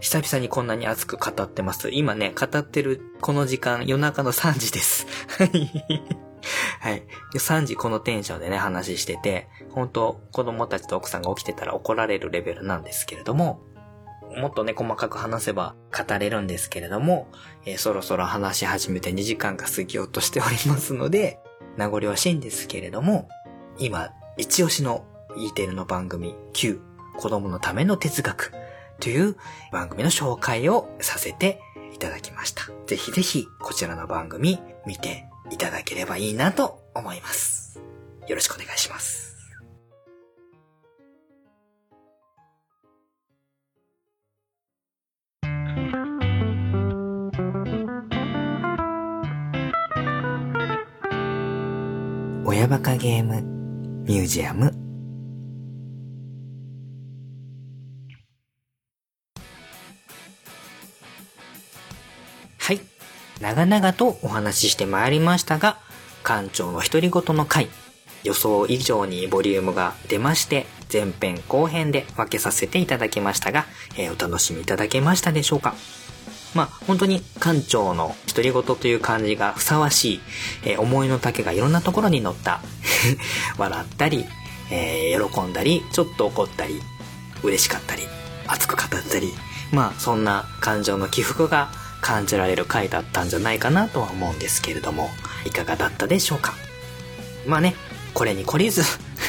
[0.00, 1.90] 久々にこんなに熱く語ってます。
[1.90, 5.06] 今ね、語ってるこの時間、夜中の3時です。
[6.80, 7.02] はい
[7.34, 13.60] 3時このテンションでね、話してて、本当子供たちと奥さんが起きてたら怒られるレベルなんですけれども、
[14.36, 17.28] もっとね、細かく話せば語れるんですけれども、
[17.64, 21.40] えーそろそろ話し始めて2時間が過ぎようとしておりますので、
[21.76, 23.28] 名残惜しいんですけれども、
[23.78, 25.04] 今、一押しの
[25.36, 26.80] E テレの番組 Q、
[27.18, 28.52] 子供のための哲学
[29.00, 29.36] という
[29.72, 31.60] 番組の紹介をさせて
[31.94, 32.64] いただきました。
[32.86, 37.80] ぜひぜひこちらの番組見ていただければいいなと思います。
[38.26, 39.30] よろしくお願いします。
[52.44, 53.42] 親バカゲーム
[54.04, 54.79] ミュージアム
[63.40, 65.78] 長々とお話ししてまいりましたが、
[66.24, 67.68] 館長の独り言の回、
[68.22, 73.64] 予想以上にボリュームが出まして、前編後編で分けさせていただきましたが、
[73.96, 75.74] えーお楽しみいただけましたでしょうか。
[76.54, 80.20] まあ本当に館長の独り言という感じがふさわしい、
[80.64, 82.60] えー思いの丈がいろんなところに乗った、
[83.56, 84.26] 笑ったり、
[84.70, 86.78] えー喜んだり、ちょっと怒ったり、
[87.42, 88.02] 嬉しかったり、
[88.46, 89.32] 熱く語ったり、
[89.72, 91.70] まあそんな感情の起伏が
[92.00, 95.10] 感じられる回だったんじゃないかなとは思うんですけれども、
[95.44, 96.54] いかがだったでしょうか？
[97.46, 97.74] まあね、
[98.14, 98.82] これに懲りず、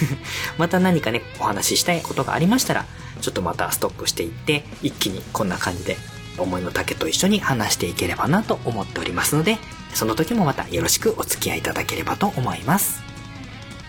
[0.58, 2.86] また何かね、お話ししたいことがありましたら、
[3.22, 5.98] ちょっとまたストックしていって、一気にこんな感じで、
[6.38, 9.58] 思いの丈と一緒に話していければなと思っておりますので、
[9.94, 13.02] その時もまたよろしくお付き合いいただければと思います。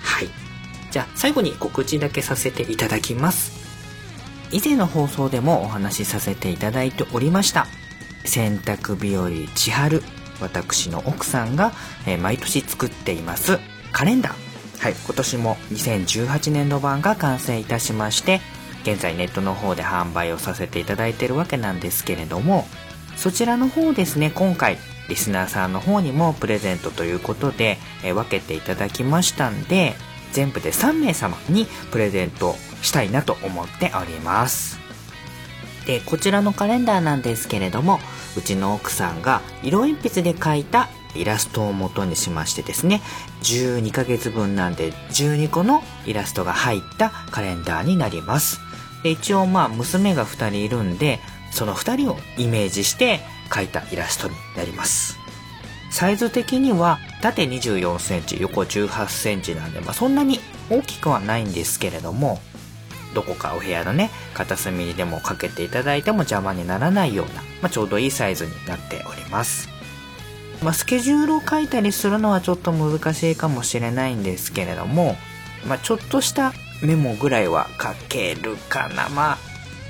[0.03, 0.29] はい。
[0.91, 3.53] じゃあ、最後に告知だけさせていただきます。
[4.51, 7.67] 以前の放送でもお話しさせていただいておりました。
[8.25, 10.03] 洗濯日和千春。
[10.41, 11.73] 私の奥さんが、
[12.07, 13.59] えー毎年作っています
[13.93, 14.83] カレンダー。
[14.83, 18.41] はい、今年も2018年度版が完成いたしまして、
[18.83, 22.67] 現在ネットの方で販売をさせていただいているわけなんですけれども、
[23.17, 29.95] そちらの方ですね、今回、リスナーさんの方にもプレゼントということで、えー分けていただきましたんで、
[30.33, 34.82] 全部で3名様にプレゼントしたいなと思っております。
[35.87, 38.01] で、こちらのカレンダーなんですけれども、
[38.37, 43.03] うちの奥さんが色鉛筆で描いたイラストを元にしましてですね、
[43.43, 48.61] 12ヶ月分なんで12個のイラストが入ったカレンダーになります。
[49.03, 51.21] で、一応まあ娘が2人いるんで、
[51.51, 53.21] その2人をイメージして
[53.51, 55.19] 描いたイラストになります。
[55.91, 62.41] サイズ的には縦24センチ、横18センチなんで、まあそんなに大きくはないんですけれども、
[63.15, 69.69] どこかお部屋のね、片隅にでもかけていただいても邪魔にならないような、まあ、ちょうどいいサイズになっております。
[70.63, 75.17] まあ、スケジュールを書いたりするのはちょっと難しいかもしれないんですけれども、
[75.67, 76.53] まあ、ちょっとした
[76.83, 79.09] メモぐらいは書けるかな。
[79.09, 79.39] ま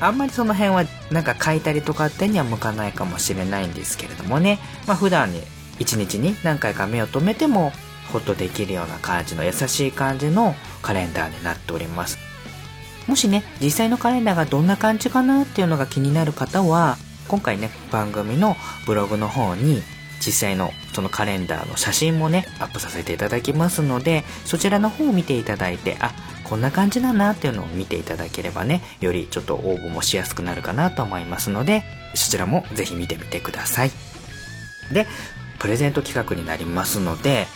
[0.01, 4.59] あ、あんまりその辺はなんか書いたりとかってには向かないかもしれないんですけれどもね。
[4.87, 5.43] まあ、普段に
[5.79, 7.73] 一日に何回か目を留めても
[8.13, 12.32] ホッとできるような感じの優しい感じのカレンダーになっております。
[13.13, 16.97] もしね、実際のカレンダーがどんな感じかなっていうのが気になる方は、
[17.29, 18.57] 今回ね、番組の
[18.87, 19.83] ブログの方に、
[20.25, 31.85] 実際のそのカレンダーの写真もね、アップさせていただきますので、そちらの方を見ていただいて、あ、こんな感じだなっていうのを見ていただければね、よりちょっと応募もしやすくなるかなと思いますので、
[32.15, 33.91] そちらもぜひ見てみてください。
[34.91, 35.07] で、
[35.59, 37.47] プレゼント企画になりますので、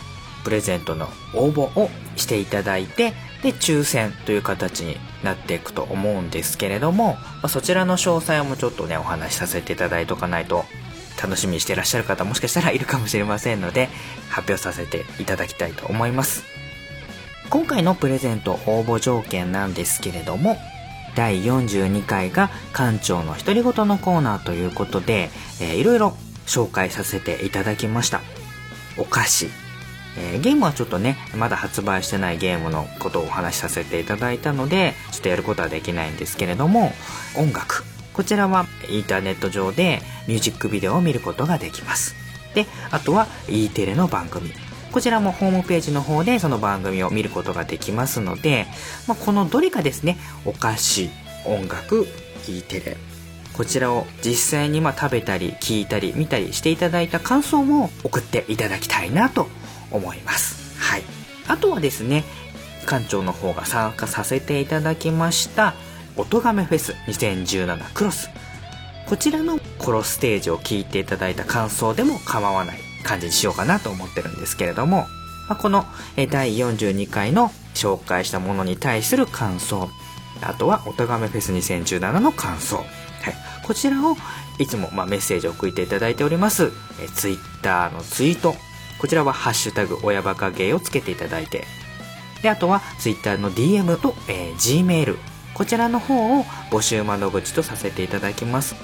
[0.45, 10.65] プレゼントの応募をしていただいて、で、抽選という形になっていくと思うんですけれども、まあそちらの詳細もちょっとね、お話しさせていただいておかないと、
[11.23, 13.89] 楽しみにしてらっしゃる方もしかしたらいるかもしれませんので、
[14.29, 16.45] 発表させていただきたいと思います。
[17.49, 20.59] 今回のプレゼント応募条件なんですけれども、
[21.15, 28.21] 第42回が館長の独り言のコーナーということで、えーいろいろ紹介させていただきました。
[28.99, 29.49] お菓子、
[30.19, 36.93] えーゲームはちょっとね、まだ発売してないゲームのことをお話しさせていただいたので、ちょっとやることはできないんですけれども、
[37.37, 37.85] 音楽。
[38.13, 42.15] こちらはインターネット上でミュージックビデオを見ることができます。
[42.55, 44.53] で、あとは E テレの番組。
[44.91, 48.67] こちらもホームページの方でその番組を見ることができますので、
[49.07, 51.11] まあ、このどれかですね、お菓子、
[51.45, 52.07] 音楽、
[52.49, 52.97] E テレ、
[53.53, 59.49] こちらを実際にま食べたり聞いたり見たりしていただいた感想も送っていただきたいなと
[59.91, 60.79] 思います。
[60.81, 61.03] はい。
[61.49, 62.25] あとはですね、
[62.87, 65.75] 館長の方が参加させていただきました
[66.17, 68.31] 音亀フェス2017クロス。
[69.07, 75.07] こちらのコロステージを聞いていただいた感想でも構わない感じにしようかなと思ってるんですけれども、
[75.49, 75.85] ま、この
[76.31, 79.89] 第42回の紹介したものに対する感想、
[80.43, 82.87] あとは音亀フェス2017の感想、はい、
[83.65, 84.17] こちらを
[84.59, 88.57] いつもまメッセージを送っていただいております、え Twitter のツイート、
[88.99, 91.65] こちらはハッシュタグ親バカ芸をつけていただいて、
[92.43, 95.17] で、あとは Twitter の DM と、えー、Gmail、
[95.55, 98.75] こちらの方を募集窓口とさせていただきます。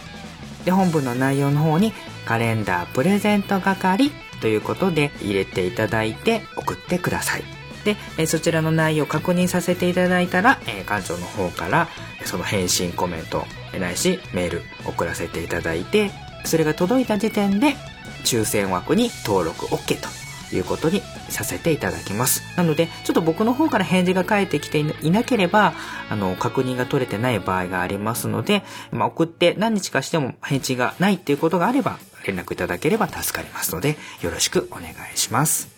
[0.65, 1.93] で、本文の内容の方に
[2.25, 4.11] カレンダープレゼント係
[4.41, 7.45] ということで入れていただいて送ってください。
[7.85, 11.89] で、えそちらの内容を確認させていただいたら、え館長の方から
[12.25, 13.45] その返信コメント
[13.79, 16.11] ないしメール送らせていただいて、
[16.45, 17.77] それが届いた時点で
[18.25, 20.23] 抽選枠に登録 OK と
[20.55, 22.43] いうことにさせていただきます。
[22.57, 25.75] なので、ちょっと僕の方から返事が返ってきていなければ、
[26.11, 35.69] あの、確認が取れてない場合がありますので、まあ、送って何日かしても返事がないっていうことがあれば、連絡いただければ助かりますので、よろしくお願いします。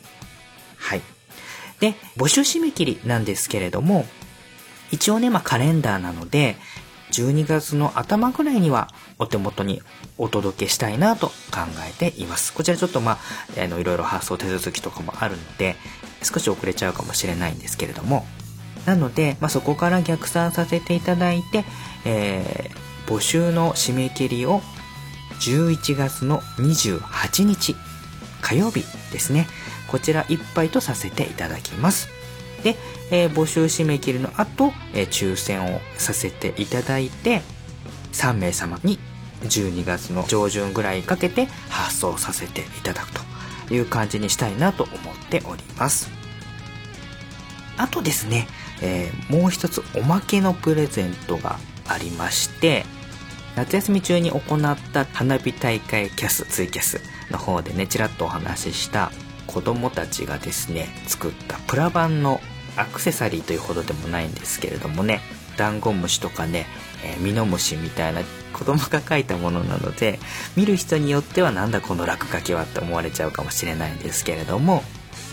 [0.76, 1.02] はい。
[1.80, 4.06] で、募集締め切りなんですけれども、
[4.90, 6.56] 一応ね、まあ、カレンダーなので、
[7.22, 8.88] 12月の頭ぐらいには
[9.18, 9.82] お手元に
[10.18, 11.32] お届けしたいなと考
[11.88, 12.52] えています。
[12.52, 13.18] こちらちょっとまあ、
[13.62, 15.76] あの、いろいろ発送手続きとかもあるので、
[16.22, 18.26] 少し遅れちゃうかもしれないんですけれども、
[18.86, 21.64] なので、まあ、そこから逆算させていただいて、
[22.04, 24.60] えー、募集の締め切りを
[25.40, 27.76] 11月の28日
[28.40, 29.46] 火曜日ですね。
[29.88, 32.08] こちらいっぱいとさせていただきます。
[32.64, 32.76] で、
[33.10, 37.42] えー、募集締め切りの後、えー、抽選をさせていただいて、
[38.12, 38.98] 3名様に
[39.42, 43.10] 12月の上旬ぐらいかけて発送させていただく
[43.68, 44.96] という感じにしたいなと思っ
[45.30, 46.10] ております。
[47.76, 48.48] あとですね、
[48.80, 52.86] えー、もう一つおまけのプレゼントがありまして、
[53.56, 57.00] 夏休み中に行った花火大会キャス、ツイキャス
[57.30, 59.12] の方でね、ちらっとお話しした
[59.46, 62.40] 子供たちがですね、作ったプラ版の
[62.76, 65.20] アクセサリーというほどでもないんですけれどもね
[65.56, 66.66] ダンゴムシとかね、
[67.04, 68.22] えー、ミノムシみたいな
[68.52, 70.18] 子供が描いたものなので
[70.56, 74.82] 見る人によってはなんだこの落書きはって思われちゃうかもしれないんですけれども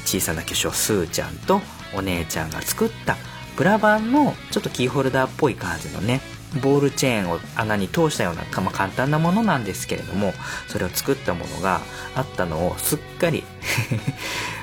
[0.06, 1.62] 小さな巨匠スーちゃんと
[1.96, 3.18] お姉ちゃんが作った
[3.56, 6.22] プラ版のちょっとキーホルダーっぽい感じのね
[6.62, 10.34] ボールチェーンを穴に通したような、まあ、簡単なものなんですけれども
[10.68, 11.82] それを作ったものが
[12.16, 13.44] あったのをすっかり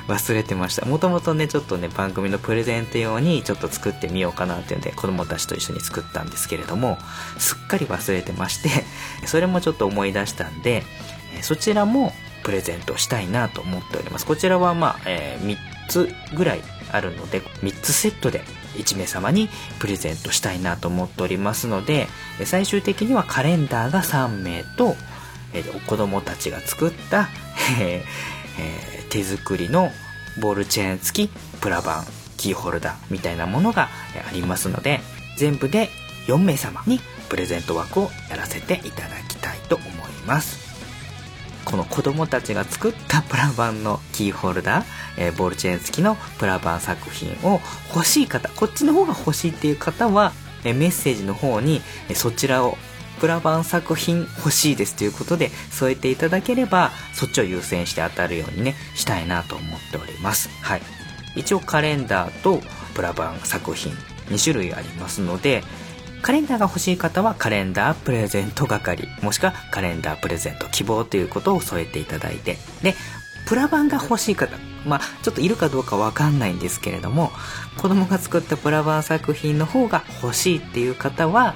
[0.09, 0.85] 忘れてました。
[0.85, 6.97] もともとねちょっとね番組のプレゼント用にちょっと作ってみようかなっていうんで子供たちと一緒に作ったんですけれども
[7.37, 8.69] すっかり忘れてまして
[9.27, 10.83] それもちょっと思い出したんで
[11.41, 12.11] そちらも
[12.43, 14.25] プレゼントしたいなと思っております。
[14.25, 15.57] こちらはまあ、えー、3
[15.87, 18.41] つぐらいあるので3つセットで
[18.77, 19.49] 1名様に
[19.79, 22.07] プレゼントしたいなと思っておりますので
[22.45, 24.95] 最終的にはカレンダーが3名と、
[25.87, 27.29] 子供たちが作った、
[28.59, 29.91] え手作りの
[30.39, 31.31] ボールチェーン付き
[31.61, 32.05] プラバン
[32.37, 33.89] キーホルダーみたいなものが
[34.27, 35.01] ありますので
[35.37, 35.89] 全部で
[36.27, 36.99] 4名様に
[37.29, 39.87] プレゼント枠をやらせていただきたいと思い
[40.25, 40.69] ます。
[41.65, 44.85] この子供たちが作ったプラバンのキーホルダー、
[45.17, 47.61] えー、ボールチェーン付きのプラバン作品を
[47.93, 50.33] 欲しい方、こっちの方が欲しいっていう方は、
[50.63, 51.81] メッセージの方に、
[52.15, 52.75] そちらを
[53.19, 60.49] プラバン作品欲しいですということで添えていただければ、そっちを優先して当たるようにね、したいなと思っております。
[60.61, 60.81] はい。
[61.35, 62.61] 一応カレンダーと
[62.95, 63.93] プラバン作品
[64.29, 65.63] 2種類ありますので、
[66.21, 72.95] カレンダーが欲しい方はカレンダープレゼント係、もしくはカレンダープレゼント希望ということを添えていただいて、で、
[73.47, 74.55] プラ版が欲しい方、
[74.85, 77.31] まあ、ちょっといるかどうかわかんないんですけれども、
[77.77, 81.55] 子供が作ったプラ版作品の方が欲しいっていう方は、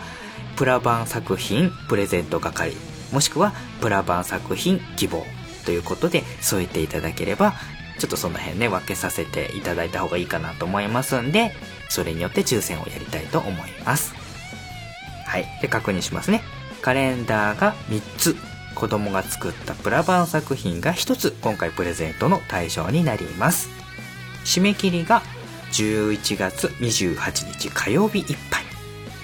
[0.55, 2.73] プラ版作品プレゼント係、
[3.11, 5.25] もしくはプラ版作品希望
[5.65, 7.53] ということで添えていただければ、
[7.99, 11.53] ちょっとその辺ね、分けさせていただいた方がいいかなと思いますんで、
[11.89, 14.13] それによって抽選をやりたいと思います。
[15.25, 15.45] はい。
[15.61, 16.41] で、確認しますね。
[16.81, 18.35] カレンダーが3つ、
[18.75, 23.69] 子供が作ったプラバン作品が1つ、今回プレゼントの対象になります。
[24.43, 25.21] 締め切りが
[25.71, 28.63] 11月28日火曜日いっぱい。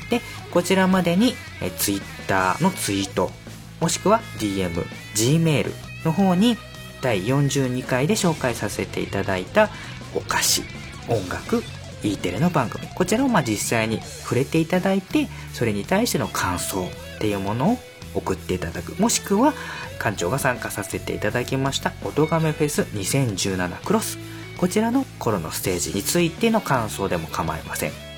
[0.09, 0.21] で、
[0.51, 3.31] こちらまでにえ Twitter のツイート、
[3.79, 4.83] もしくは DM、
[5.15, 5.71] Gmail
[6.05, 6.57] の方に
[7.01, 9.69] 第42回で紹介させていただいた
[10.15, 10.63] お菓子、
[11.07, 11.63] 音楽、
[12.03, 17.77] E テレの番組こちらをまあ実際に触れていただいてそれに対しての感想っていうものを
[18.15, 19.53] 送っていただくもしくは
[19.99, 24.17] 館長が参加させていただきました「音亀フェス2017クロス」
[24.57, 28.08] こちらの頃のステージについての感想でも構いません。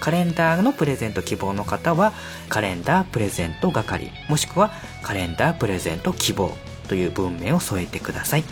[0.00, 2.12] カレンダーのプレゼント希望の方は
[2.48, 4.70] カレンダープレゼント係もしくは
[5.02, 6.56] カレンダープレゼント希望
[6.88, 8.44] という文面を添えてください。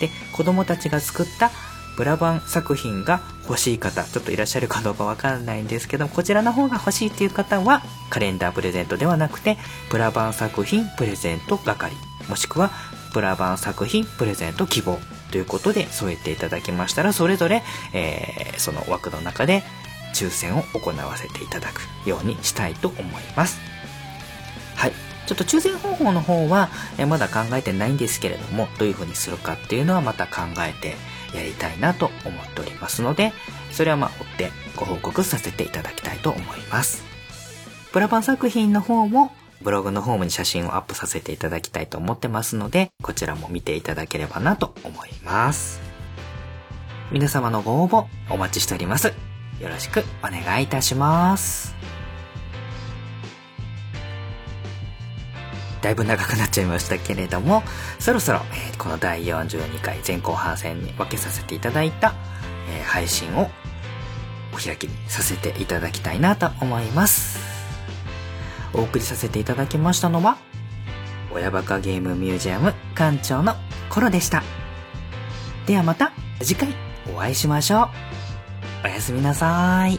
[0.00, 1.50] で子供たちが作った
[1.96, 9.56] ブラバン作品が欲しい方ちょっといらっしゃるかどうかわからないんですけどこちらの方が欲しいっていう方はカレンダープレゼントではなくて
[9.90, 11.92] ブラバン作品プレゼント係
[12.28, 12.70] もしくは
[13.12, 15.00] ブラバン作品プレゼント希望
[15.32, 19.62] ということで添えていただきましたらそれぞれ、えーその枠の中で
[20.14, 23.04] 抽選を行わせていただくようにしたいと思い
[23.36, 23.60] ます
[24.76, 24.92] はい
[25.26, 30.96] ちょっと抽選方法の方は、えまだ考えてないんですけれどもどういう風にするかっていうのはまた考えて
[31.36, 33.34] やりたいなと思っておりますので
[33.70, 37.04] それはまあ追ってご報告させていただきたいと思います
[37.92, 39.32] プラバン作品の方も
[39.62, 45.80] ブログのホームに写真をアップさせていただきたいと思ってますので、こちらも見ていただければなと思います。
[47.10, 49.27] 皆様のご応募お待ちしております。
[49.60, 51.74] よろしくお願いいたします。
[55.82, 57.62] だいぶ長くなっちゃいましたけれども、
[57.98, 62.14] そろそろ、えーこの第42回前後半戦に分けさせていただいた、
[62.70, 63.50] えー配信を
[64.52, 67.40] お開きにさせていただきたいなと思います。
[68.74, 70.38] お送りさせていただきましたのは、
[71.32, 73.54] 親バカゲームミュージアム館長の
[73.88, 74.42] コロでした。
[75.66, 76.74] ではまた次回
[77.12, 78.17] お会いしましょう。
[78.84, 79.98] おやすみなさい。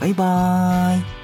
[0.00, 1.21] バイバーイ。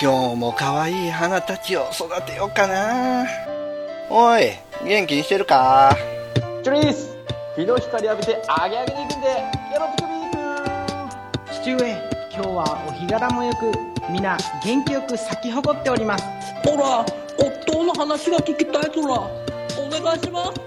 [0.01, 3.27] 今日も可愛い花たちを育てようかな。
[4.11, 4.53] おい
[4.85, 5.95] 元気にしてるか？
[6.65, 7.15] チョリース
[7.57, 9.35] 日の光浴びてアゲアゲに行くんでよ
[9.81, 11.11] ろしくビーム
[11.53, 11.79] 父上
[12.33, 13.73] 今日はお日柄もよく
[14.11, 16.25] 皆元気よく咲き誇っております。
[16.65, 17.05] ほら、
[17.37, 19.15] 夫の話が聞きたいぞら。
[19.19, 20.61] お願いします。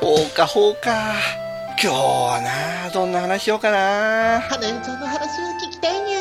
[0.00, 1.14] ほうかほうか。
[1.82, 4.40] 今日はなどんな話しようかな。
[4.40, 6.18] 花江ちゃんの話を聞きたいにゃ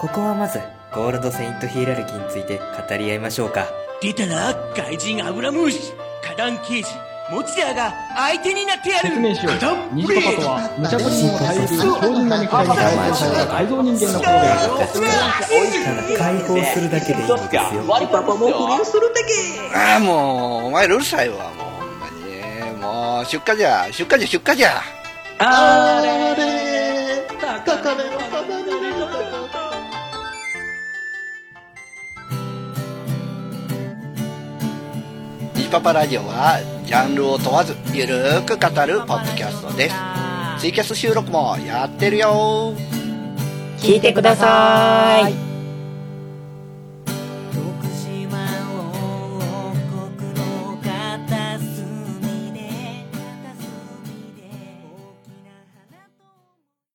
[0.00, 0.60] ここはまず
[0.94, 3.66] ゴールドセイントヒエラルキーについて語り合いましょうか
[4.00, 5.92] 出たな怪人アブラムーシ
[6.22, 6.88] 花壇刑事
[7.30, 9.08] 持田が相手になってやる。
[9.08, 9.54] 説明しよう。
[9.94, 14.30] 虹パパとは無茶ぶりにも耐え強靭な肉体にされた改造人間のこと
[14.78, 14.94] です
[15.84, 16.90] ただ解放する。
[16.90, 19.12] だけでいいんですよパパも不倫する。
[19.12, 19.32] だけ。
[19.76, 21.04] ああもうお前らうる。
[21.04, 21.46] さいわもう
[21.80, 24.82] ほんまにねもう出荷じゃ出荷じゃ出荷じゃ
[25.40, 26.02] あ
[26.36, 27.26] れ
[27.64, 28.85] 高めの
[35.66, 39.96] ジパパラジオはジャンルを問わずゆるーく語るポッドキャストです。
[40.60, 42.72] ツイキャス収録もやってるよ。
[43.76, 45.55] 聞いてください